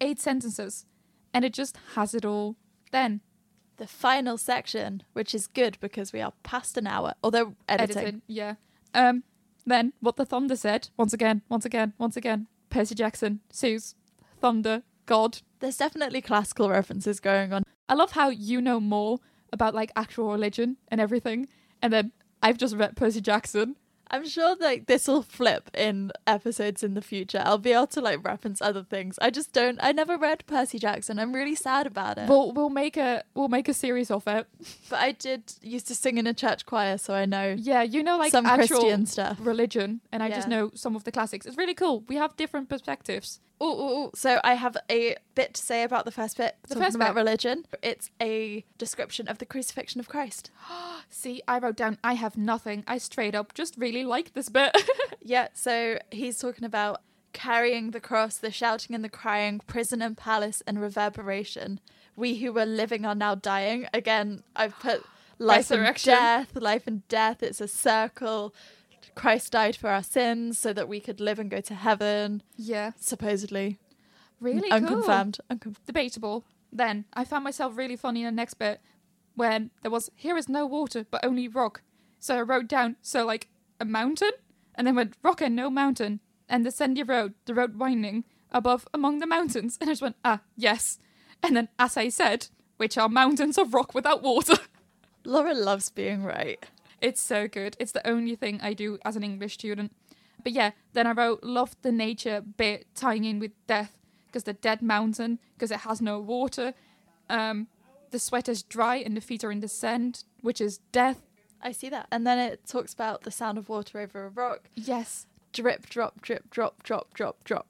[0.00, 0.86] Eight sentences.
[1.34, 2.56] And it just has it all.
[2.92, 3.20] Then
[3.76, 7.96] The final section, which is good because we are past an hour, although editing.
[7.98, 8.22] editing.
[8.26, 8.54] Yeah.
[8.94, 9.24] Um
[9.70, 12.46] then what the Thunder said, once again, once again, once again.
[12.70, 13.94] Percy Jackson, Zeus,
[14.40, 15.38] Thunder, God.
[15.60, 17.64] There's definitely classical references going on.
[17.88, 19.18] I love how you know more
[19.52, 21.48] about like actual religion and everything.
[21.80, 22.12] And then
[22.42, 23.76] I've just read Percy Jackson.
[24.10, 27.42] I'm sure like this will flip in episodes in the future.
[27.44, 29.18] I'll be able to like reference other things.
[29.20, 29.78] I just don't.
[29.82, 31.18] I never read Percy Jackson.
[31.18, 32.28] I'm really sad about it.
[32.28, 34.46] We'll we'll make a we'll make a series of it.
[34.90, 38.02] but I did used to sing in a church choir, so I know Yeah, you
[38.02, 39.38] know like some Christian stuff.
[39.40, 41.46] religion and I just know some of the classics.
[41.46, 42.04] It's really cool.
[42.08, 43.40] We have different perspectives.
[43.60, 46.56] Oh, so I have a bit to say about the first bit.
[46.62, 47.20] The talking first about bit.
[47.20, 47.64] religion.
[47.82, 50.50] It's a description of the crucifixion of Christ.
[51.10, 52.84] See, I wrote down I have nothing.
[52.86, 54.76] I straight up just really like this bit.
[55.20, 57.02] Yeah, so he's talking about
[57.34, 61.80] carrying the cross, the shouting and the crying, prison and palace and reverberation.
[62.16, 63.86] We who were living are now dying.
[63.92, 65.04] Again, I've put
[65.38, 67.42] life and death, life and death.
[67.42, 68.54] It's a circle.
[69.14, 72.42] Christ died for our sins so that we could live and go to heaven.
[72.56, 73.78] yeah, Supposedly.
[74.40, 74.78] really cool.
[74.78, 75.38] Unconfirmed.
[75.50, 75.86] Unconfirmed.
[75.86, 76.44] debatable.
[76.72, 78.80] Then I found myself really funny in the next bit
[79.34, 81.82] when there was here is no water but only rock.
[82.18, 83.48] So I wrote down so like
[83.80, 84.32] a mountain
[84.74, 88.86] and then went rock and no mountain and the sandy road, the road winding above
[88.94, 90.98] among the mountains and I just went ah yes.
[91.42, 94.56] And then as I said, which are mountains of rock without water.
[95.24, 96.64] Laura loves being right.
[97.00, 97.76] It's so good.
[97.78, 99.92] It's the only thing I do as an English student.
[100.42, 104.52] But yeah, then I wrote love the nature bit tying in with death because the
[104.52, 106.74] dead mountain because it has no water.
[107.28, 107.68] Um,
[108.10, 111.20] the sweat is dry and the feet are in the sand, which is death.
[111.60, 112.06] I see that.
[112.10, 114.70] And then it talks about the sound of water over a rock.
[114.74, 117.66] Yes, Drip, drop, drip, drop, drop, drop, drop.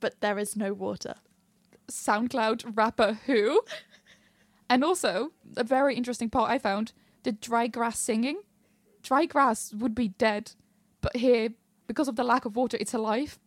[0.00, 1.14] But there is no water.
[1.88, 3.62] SoundCloud rapper who.
[4.70, 6.92] and also a very interesting part I found:
[7.22, 8.40] the dry grass singing.
[9.02, 10.52] Dry grass would be dead,
[11.00, 11.50] but here
[11.86, 13.38] because of the lack of water, it's alive.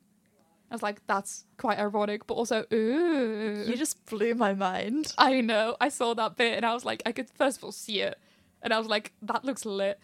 [0.70, 3.64] I was like, that's quite ironic, but also, ooh.
[3.68, 5.14] You just blew my mind.
[5.18, 5.78] I know.
[5.80, 8.18] I saw that bit and I was like, I could first of all see it.
[8.62, 9.99] And I was like, that looks lit.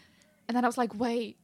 [0.48, 1.38] And then I was like, wait,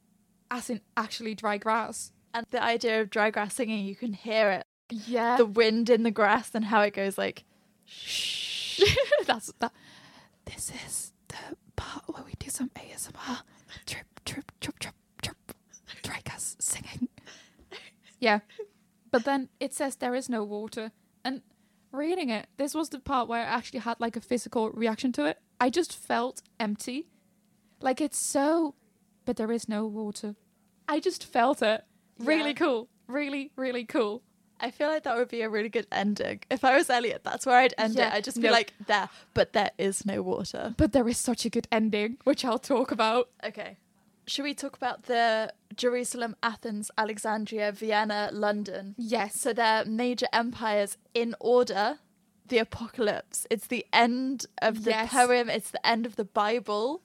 [0.52, 2.12] as in actually dry grass.
[2.34, 4.68] And the idea of dry grass singing, you can hear it.
[4.90, 5.38] Yeah.
[5.38, 7.44] The wind in the grass and how it goes like,
[7.86, 8.82] shh.
[9.26, 9.74] That's that.
[10.46, 13.42] This is the part where we do some ASMR.
[13.86, 15.38] Trip, trip, trip, trip, trip.
[16.04, 17.08] Grass singing.
[18.20, 18.40] Yeah.
[19.12, 20.92] But then it says there is no water.
[21.24, 21.42] And
[21.92, 25.26] reading it, this was the part where I actually had like a physical reaction to
[25.26, 25.40] it.
[25.62, 27.08] I just felt empty.
[27.82, 28.76] Like it's so
[29.26, 30.36] but there is no water.
[30.88, 31.84] I just felt it.
[32.18, 32.54] Really Yeah.
[32.56, 32.90] cool.
[33.08, 34.24] Really, really cool.
[34.60, 36.42] I feel like that would be a really good ending.
[36.50, 38.14] If I was Eliot, that's where I'd end Yeah, it.
[38.16, 38.52] I'd just be no.
[38.52, 40.74] like, there, but there is no water.
[40.78, 43.30] But there is such a good ending, which I'll talk about.
[43.44, 43.78] Okay.
[44.26, 48.96] Should we talk about the Jerusalem, Athens, Alexandria, Vienna, London?
[48.98, 49.40] Yes.
[49.40, 52.00] So they're major empires in order.
[52.48, 53.46] The apocalypse.
[53.50, 55.12] It's the end of the Yes.
[55.12, 55.50] poem.
[55.50, 57.02] It's the end of the Bible.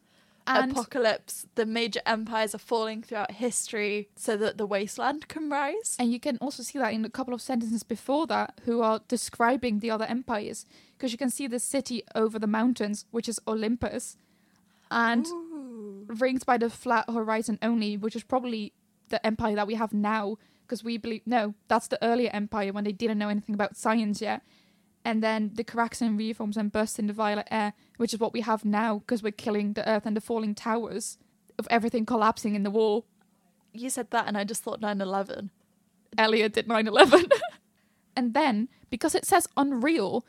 [0.47, 1.47] And apocalypse.
[1.55, 5.97] The major empires are falling throughout history so that the wasteland can rise.
[5.99, 9.01] And you can also see that in a couple of sentences before that, who are
[9.09, 10.67] describing the other empires.
[10.97, 14.17] Because you can see the city over the mountains, which is Olympus,
[14.91, 15.27] and
[16.07, 18.73] rings by the flat horizon only, which is probably
[19.09, 20.39] the empire that we have now.
[20.67, 24.23] Because we believe, no, that's the earlier empire when they didn't know anything about science
[24.23, 24.43] yet.
[25.05, 28.33] And then the cracks and reforms and bursts in the violet air, which is what
[28.33, 31.19] we have now, because we're killing the earth and the falling towers
[31.59, 33.07] of everything collapsing in the wall.
[33.73, 35.51] You said that, and I just thought 9 11.
[36.19, 37.27] Eliot did 9 11.
[38.17, 40.25] and then, because it says unreal,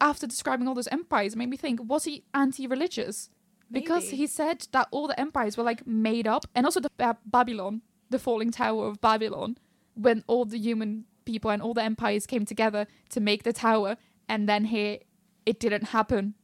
[0.00, 3.30] after describing all those empires, it made me think was he anti religious?
[3.70, 7.18] Because he said that all the empires were like made up, and also the Ba-
[7.26, 9.58] Babylon, the falling tower of Babylon,
[9.94, 13.98] when all the human people and all the empires came together to make the tower,
[14.28, 14.98] and then here
[15.46, 16.34] it didn't happen.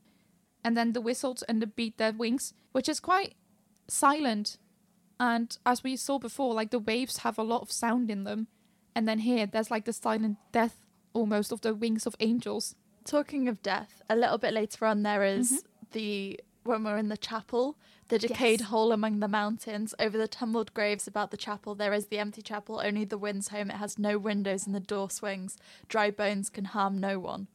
[0.65, 3.35] And then the whistles and the beat their wings, which is quite
[3.87, 4.57] silent.
[5.21, 8.49] And as we saw before, like the waves have a lot of sound in them.
[8.95, 10.81] And then here, there's like the silent death
[11.13, 12.75] almost of the wings of angels.
[13.05, 15.59] Talking of death, a little bit later on, there is mm-hmm.
[15.93, 17.77] the when we're in the chapel,
[18.09, 18.71] the decayed Yes.
[18.71, 19.95] hole among the mountains.
[19.99, 22.81] Over the tumbled graves about the chapel, there is the empty chapel.
[22.83, 23.71] Only the wind's home.
[23.71, 25.59] It has no windows, and the door swings.
[25.89, 27.49] Dry bones can harm no one.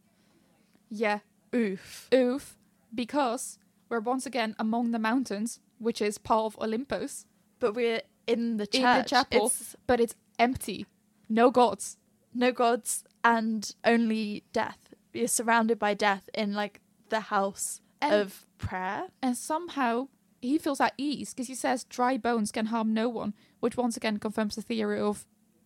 [0.90, 1.20] Yeah,
[1.56, 2.08] Oof.
[2.14, 2.58] oof.
[2.94, 3.58] Because
[3.90, 7.26] we're once again among the mountains, which is part of Olympus,
[7.60, 8.76] But we're in the church.
[8.82, 10.86] in the chapel, It's but it's empty.
[11.28, 11.98] No gods.
[12.34, 14.94] no gods and only death.
[15.14, 16.80] You're surrounded by death in like
[17.10, 19.08] the house And- of prayer.
[19.22, 20.08] And somehow
[20.42, 23.98] he feels at ease because he says dry bones can harm no one, which once
[23.98, 25.26] again confirms the theory of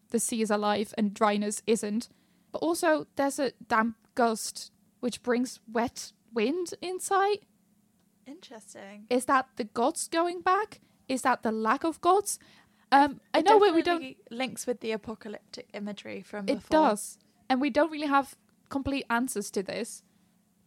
[0.10, 2.10] the sea is alive and dryness isn't.
[2.52, 4.72] But also, there's a damp gust
[5.04, 7.40] which brings wet wind inside.
[8.26, 9.06] Interesting.
[9.10, 10.80] Is that the gods going back?
[11.10, 12.40] Is that the lack of gods?
[12.90, 14.16] Um, I know we, we don't.
[14.32, 16.70] Links with the apocalyptic imagery from It before.
[16.70, 17.18] does,
[17.50, 18.38] and we don't really have
[18.70, 20.04] complete answers to this.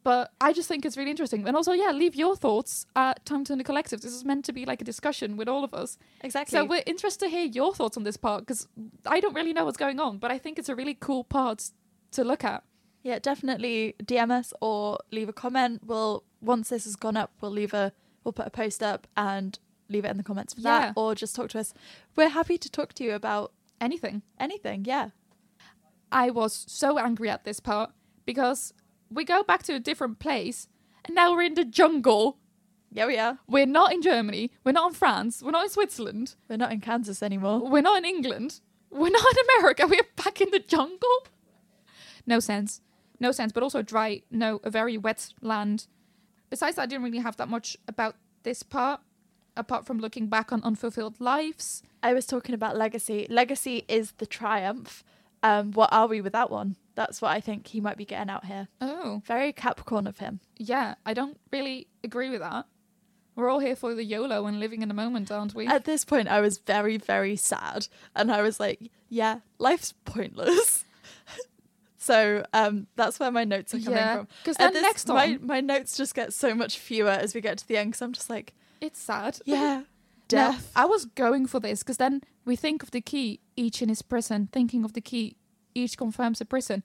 [0.05, 1.49] But I just think it's really interesting.
[1.49, 4.03] And also, yeah, leave your thoughts at Time Turner Collective.
[4.03, 5.97] This is meant to be like a discussion with all of us.
[6.20, 6.59] Exactly.
[6.59, 8.68] So we're interested to hear your thoughts on this part because
[9.07, 11.70] I don't really know what's going on, but I think it's a really cool part
[12.12, 12.62] to look at.
[13.07, 15.82] Yeah, definitely DM us or leave a comment.
[15.84, 17.92] We'll once this has gone up, we'll leave a
[18.24, 20.78] we'll put a post up and leave it in the comments for Yeah.
[20.80, 21.72] that, or just talk to us.
[22.16, 24.22] We're happy to talk to you about Anything.
[24.40, 24.84] anything.
[24.84, 25.11] Yeah.
[26.11, 27.90] I was so angry at this part
[28.24, 28.72] because
[29.11, 30.66] we go back to a different place
[31.04, 32.38] and now we're in the jungle.
[32.90, 33.38] Yeah, we are.
[33.46, 34.50] We're not in Germany.
[34.64, 35.42] We're not in France.
[35.42, 36.34] We're not in Switzerland.
[36.48, 37.59] We're not in Kansas anymore.
[37.70, 38.61] We're not in England.
[38.90, 39.86] We're not in America.
[39.90, 41.18] We're back in the jungle.
[42.26, 42.80] No sense.
[43.20, 43.52] No sense.
[43.52, 44.22] But also dry.
[44.30, 45.86] No, a very wet land.
[46.50, 49.00] Besides that, I didn't really have that much about this part,
[49.56, 51.82] apart from looking back on unfulfilled lives.
[52.02, 53.26] I was talking about legacy.
[53.28, 55.02] Legacy is the triumph.
[55.42, 56.76] Um, what are we without one?
[56.94, 58.68] That's what I think he might be getting out here.
[58.80, 60.40] Oh, Very Capricorn of him.
[60.56, 60.94] yeah.
[61.04, 62.66] I don't really agree with that.
[63.34, 65.66] We're all here for the YOLO and living in the moment, aren't we?
[65.66, 70.84] At this point, I was very, very sad, and I was like, "Yeah, life's pointless."
[72.07, 73.96] so um, that's where my notes are coming from.
[73.96, 74.28] Yeah, from.
[74.44, 77.40] 'cause At then next my on- my notes just get so much fewer as we
[77.40, 79.38] get to the end because I'm just like, it's sad.
[79.46, 79.82] "Yeah,
[80.28, 83.88] death." I was going for this because then we think of the key, each in
[83.88, 85.36] his prison, thinking of the key,
[85.74, 86.82] each confirms a prison.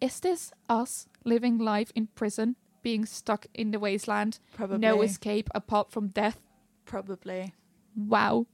[0.00, 4.78] Is this us living life in prison, being stuck in the wasteland, Probably.
[4.78, 6.40] no escape apart from death?
[6.84, 7.52] Probably
[7.96, 8.46] Wow.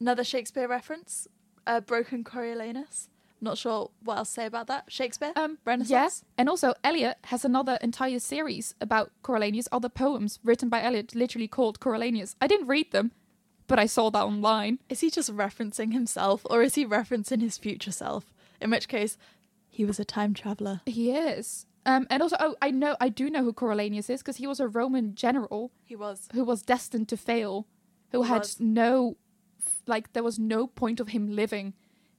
[0.00, 1.28] another Shakespeare reference.
[1.66, 3.08] Uh, Broken Coriolanus.
[3.44, 4.84] Not sure what else to say about that.
[4.88, 5.32] Shakespeare.
[5.36, 5.90] Um, Renaissance.
[6.22, 11.14] yeah, and also Eliot has another entire series about Coriolanus, other poems written by Eliot,
[11.14, 12.34] literally called Coriolanus.
[12.40, 13.12] I didn't read them,
[13.66, 14.78] but I saw that online.
[14.88, 18.32] Is he just referencing himself, or is he referencing his future self?
[18.60, 19.16] In which case,
[19.68, 20.80] he was a time traveler.
[20.86, 21.66] He is.
[21.86, 24.58] Um, and also, oh, I know, I do know who Coriolanus is because he was
[24.58, 26.28] a Roman general He was.
[26.32, 27.66] who was destined to fail,
[28.10, 28.58] who He had was.
[28.58, 29.16] no,
[29.86, 31.74] like, there was no point of him living,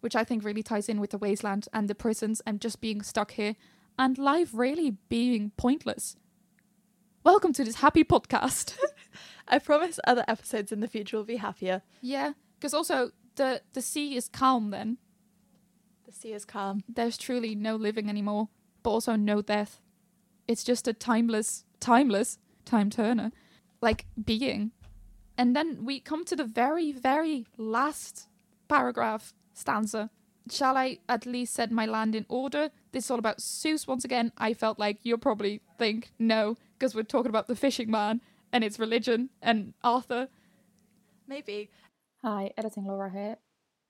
[0.06, 3.02] which I think really ties in with the wasteland and the prisons and just being
[3.02, 3.56] stuck here
[3.98, 6.16] and life really being pointless.
[7.24, 8.78] Welcome to this happy podcast.
[9.48, 11.82] I promise other episodes in the future will be happier.
[12.02, 14.70] Yeah, because also the the sea is calm.
[14.70, 15.00] Then
[16.06, 16.84] The sea is calm.
[16.88, 18.50] there's truly no living anymore,
[18.84, 19.82] but also no death.
[20.48, 23.32] It's just a timeless, timeless time turner,
[23.82, 24.70] like being.
[25.36, 28.28] And then we come to the very, very last
[28.68, 30.12] paragraph stanza.
[30.50, 32.70] Shall I at least set my land in order?
[32.92, 34.32] This is all about Zeus once again.
[34.38, 38.22] I felt like you'll probably think no, because we're talking about the fishing man
[38.54, 40.28] and its religion and Arthur.
[41.28, 41.72] Maybe.
[42.22, 43.38] Hi, editing Laura here.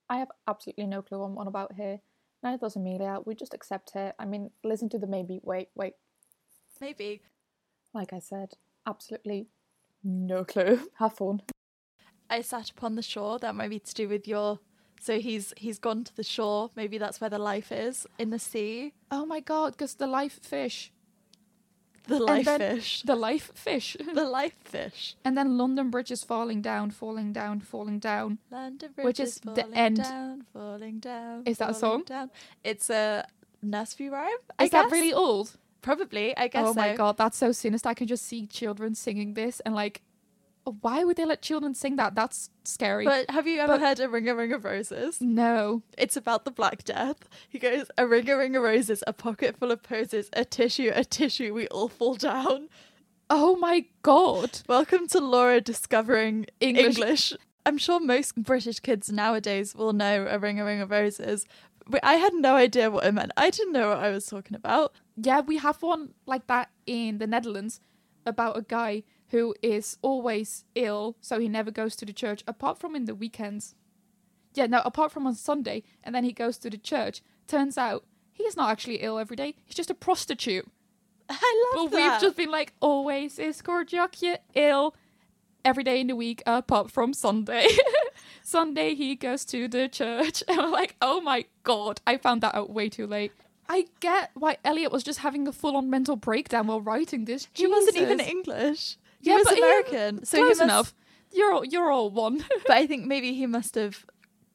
[0.10, 2.00] I have absolutely no clue what I'm on about here.
[2.42, 3.20] Neither does Amelia.
[3.26, 4.14] We just accept her.
[4.20, 5.40] I mean, listen to the maybe.
[5.44, 5.94] Wait, wait.
[6.80, 7.22] Maybe.
[7.94, 8.54] Like I said,
[8.88, 9.48] absolutely
[10.04, 10.88] no clue.
[11.00, 11.42] Have fun.
[12.30, 13.40] I sat upon the shore.
[13.40, 14.60] That might be to do with your.
[15.02, 16.72] So he's he's gone to the shore.
[16.76, 18.94] Maybe that's where the life is in the sea.
[19.12, 20.92] Oh my god, because the life fish.
[22.08, 23.02] The life fish.
[23.02, 23.98] The life fish.
[24.14, 25.16] The life fish.
[25.26, 28.38] And then London Bridge is falling down, falling down, falling down.
[28.52, 29.98] London Which Bridge is the falling end.
[29.98, 31.44] Down, falling down.
[31.46, 32.04] Is that a song?
[32.04, 32.30] Down.
[32.64, 33.26] It's a
[33.62, 34.30] nursery rhyme.
[34.60, 35.58] I Is that really old?
[35.82, 36.36] Probably.
[36.38, 36.66] I guess.
[36.66, 36.98] oh my so.
[36.98, 37.90] god, that's so sinister.
[37.90, 40.02] I can just see children singing this and like,
[40.82, 42.16] why would they let children sing that?
[42.16, 43.06] That's scary.
[43.06, 45.22] But have you ever But- heard a ring a ring of roses?
[45.22, 45.84] no.
[45.98, 47.30] It's about the Black Death.
[47.48, 50.92] He goes, a ring a ring of roses, a pocket full of poses, a tissue,
[50.94, 52.70] a tissue, we all fall down.
[53.30, 54.60] Oh my god.
[54.68, 56.98] Welcome to Laura discovering English.
[56.98, 57.34] English.
[57.66, 61.46] I'm sure most British kids nowadays will know a ring a ring of roses.
[61.88, 63.32] But I had no idea what it meant.
[63.38, 64.94] I didn't know what I was talking about.
[65.16, 67.80] Yeah, we have one like that in the Netherlands
[68.26, 72.78] about a guy who is always ill, so he never goes to the church apart
[72.80, 73.76] from in the weekends.
[74.54, 77.22] Yeah, no, apart from on Sunday, and then he goes to the church.
[77.48, 79.56] Turns out he's not actually ill every day.
[79.66, 80.68] He's just a prostitute.
[81.30, 82.12] I But love that.
[82.14, 84.96] we've just been like, always is Kortjakje ill
[85.66, 87.68] every day in the week apart from Sunday.
[88.44, 90.44] Sunday he goes to the church.
[90.48, 93.32] And we're like, oh my god, I found that out way too late.
[93.68, 97.48] I get why Eliot was just having a full on mental breakdown while writing this.
[97.54, 98.98] he wasn't even English.
[99.26, 100.24] He Yeah, was but he- American.
[100.26, 100.94] so he Close must, enough.
[101.34, 102.46] You're all, you're all one.
[102.68, 104.06] But I think maybe he must have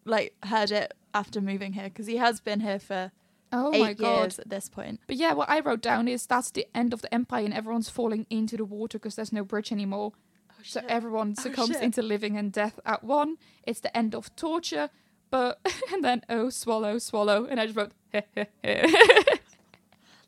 [0.05, 3.11] like heard it after moving here because he has been here for
[3.53, 4.19] oh eight my god.
[4.21, 5.01] years at this point.
[5.09, 7.91] But yeah, what I wrote down is that's the end of the empire and everyone's
[7.91, 10.13] falling into the water because there's no bridge anymore.
[10.53, 11.83] Oh, so everyone Oh, succumbs shit.
[11.83, 13.37] into living and death at one.
[13.67, 14.89] It's the end of torture.
[15.31, 15.59] But
[15.93, 17.93] and then oh swallow swallow and I just wrote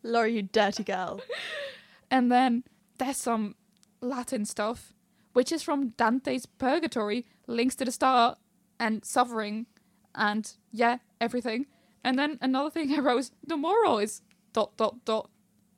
[0.03, 1.20] Laura, you dirty girl.
[2.11, 2.64] and then
[2.99, 3.55] there's some
[4.03, 4.92] Latin stuff,
[5.32, 8.36] which is from Dante's Purgatory, links to the star
[8.78, 9.66] and suffering,
[10.14, 11.66] and yeah everything.
[12.05, 14.20] And then another thing I wrote was the moral is
[14.53, 15.30] dot dot dot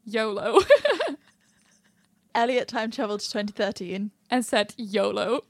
[0.05, 0.61] YOLO
[2.35, 4.11] Eliot time traveled to 2013.
[4.31, 5.43] and said YOLO.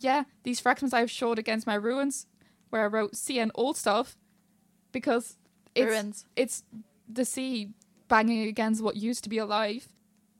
[0.00, 2.26] Yeah, these fragments I have shored against my ruins,
[2.70, 4.16] where I wrote sea and old stuff,
[4.92, 5.36] because
[5.74, 6.24] it's Ruins.
[6.34, 6.64] it's
[7.08, 7.70] the sea
[8.08, 9.88] banging against what used to be alive,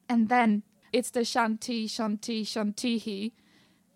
[0.09, 0.63] and then
[0.93, 3.31] it's the shanti shanti shantihi,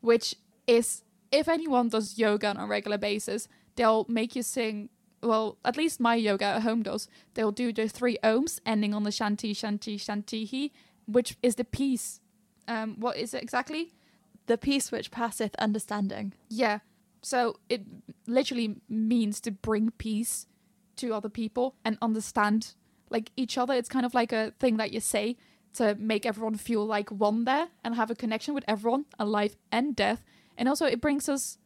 [0.01, 0.35] which
[0.67, 4.89] is if anyone does yoga on a regular basis, they'll make you sing.
[5.23, 7.07] Well, at least my yoga at home does.
[7.35, 10.71] They'll do the three ohms ending on the shanti shanti shantihi,
[11.05, 12.19] which is the peace.
[12.67, 13.93] Um, what is it exactly?
[14.47, 16.33] The peace which passeth understanding.
[16.49, 16.79] Yeah.
[17.21, 17.83] So it
[18.25, 20.47] literally means to bring peace
[20.97, 22.73] to other people and understand
[23.09, 23.73] like each other.
[23.73, 25.37] It's kind of like a thing that you say
[25.73, 29.95] to make everyone feel like one there and have a connection with everyone, alive and
[29.95, 30.23] death.
[30.57, 31.57] And also it brings us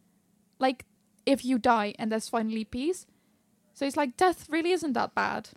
[0.60, 0.86] like
[1.26, 3.08] if you die and there's finally peace.
[3.74, 5.50] So it's like death really isn't that bad.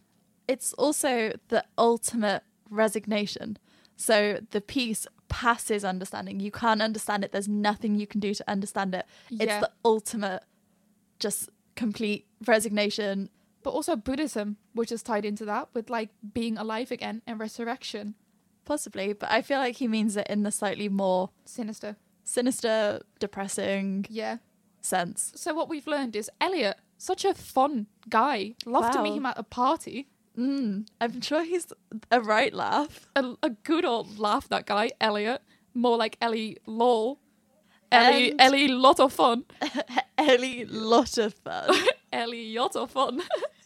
[0.49, 3.59] It's also the ultimate resignation.
[3.97, 6.41] So the peace passes understanding.
[6.41, 7.33] You can't understand it.
[7.33, 9.07] There's nothing you can do to understand it.
[9.31, 10.43] It's the ultimate,
[11.19, 13.29] just complete resignation.
[13.63, 18.15] But also Buddhism, which is tied into that with like being alive again and resurrection.
[18.69, 21.97] Possibly, but I feel like he means it in the slightly more Sinister.
[22.23, 24.37] sinister, depressing Yeah.
[24.83, 25.33] sense.
[25.37, 28.55] So what we've learned is Eliot, such a fun guy.
[28.67, 30.09] Love to meet him at a party.
[30.37, 31.67] Mm, I'm sure he's
[32.11, 33.09] a right laugh.
[33.17, 35.41] A, a good old laugh, that guy, Eliot.
[35.75, 37.19] More like Ellie lol.
[37.91, 39.45] Ellie, And- Ellie, lot of fun.
[40.19, 41.71] Ellie, lot of fun.
[42.13, 43.23] Ellie, lot of fun.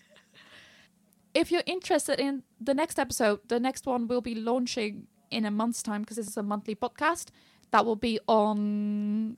[1.34, 5.50] if you're interested in the next episode, the next one will be launching in a
[5.50, 7.28] month's time because this is a monthly podcast.
[7.70, 9.36] That will be on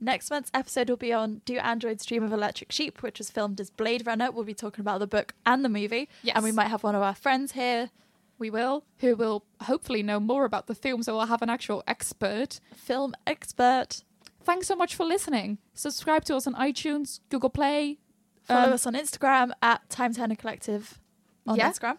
[0.00, 3.60] Next month's episode will be on Do Androids Dream of Electric Sheep, which was filmed
[3.60, 4.32] as Blade Runner.
[4.32, 6.08] We'll be talking about the book and the movie.
[6.24, 6.34] Yes.
[6.34, 7.90] And we might have one of our friends here
[8.36, 11.84] We will, who will hopefully know more about the film, so we'll have an actual
[11.86, 12.58] expert.
[12.74, 14.02] Film expert.
[14.42, 15.58] Thanks so much for listening.
[15.72, 17.98] Subscribe to us on iTunes, Google Play.
[18.42, 20.98] Follow Um, us on Instagram at Time Turner Collective
[21.46, 21.70] on Yeah.
[21.70, 21.98] Instagram.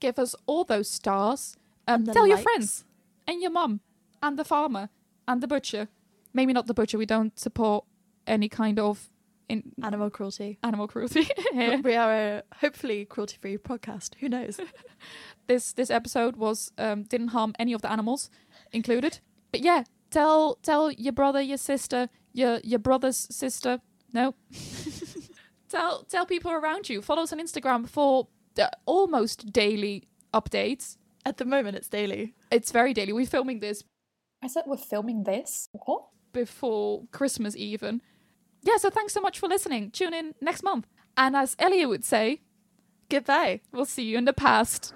[0.00, 1.56] Give us all those stars.
[1.86, 2.84] Um, tell your friends
[3.26, 3.80] and your mum
[4.22, 4.90] and the farmer
[5.26, 5.88] and the butcher.
[6.32, 6.98] Maybe not the butcher.
[6.98, 7.84] We don't support
[8.26, 9.10] any kind of
[9.48, 10.58] in Animal cruelty.
[10.62, 11.26] animal cruelty.
[11.82, 14.14] We are a hopefully cruelty free podcast.
[14.20, 14.60] Who knows?
[15.46, 18.28] this this episode was um didn't harm any of the animals
[18.72, 19.20] included
[19.50, 23.80] but yeah tell tell your brother your sister your your brother's sister
[24.12, 24.34] no
[25.70, 28.28] tell tell people around you follow us on instagram for
[28.86, 32.34] almost daily updates At the moment, it's daily.
[32.50, 33.84] it's very daily we're filming this
[34.42, 35.68] I said we're filming this.
[35.72, 36.02] What?
[36.32, 38.02] before christmas even
[38.62, 40.86] yeah so thanks so much for listening tune in next month
[41.16, 42.42] and as Eliot would say
[43.10, 43.60] Goodbye.
[43.72, 44.92] we'll see you in the past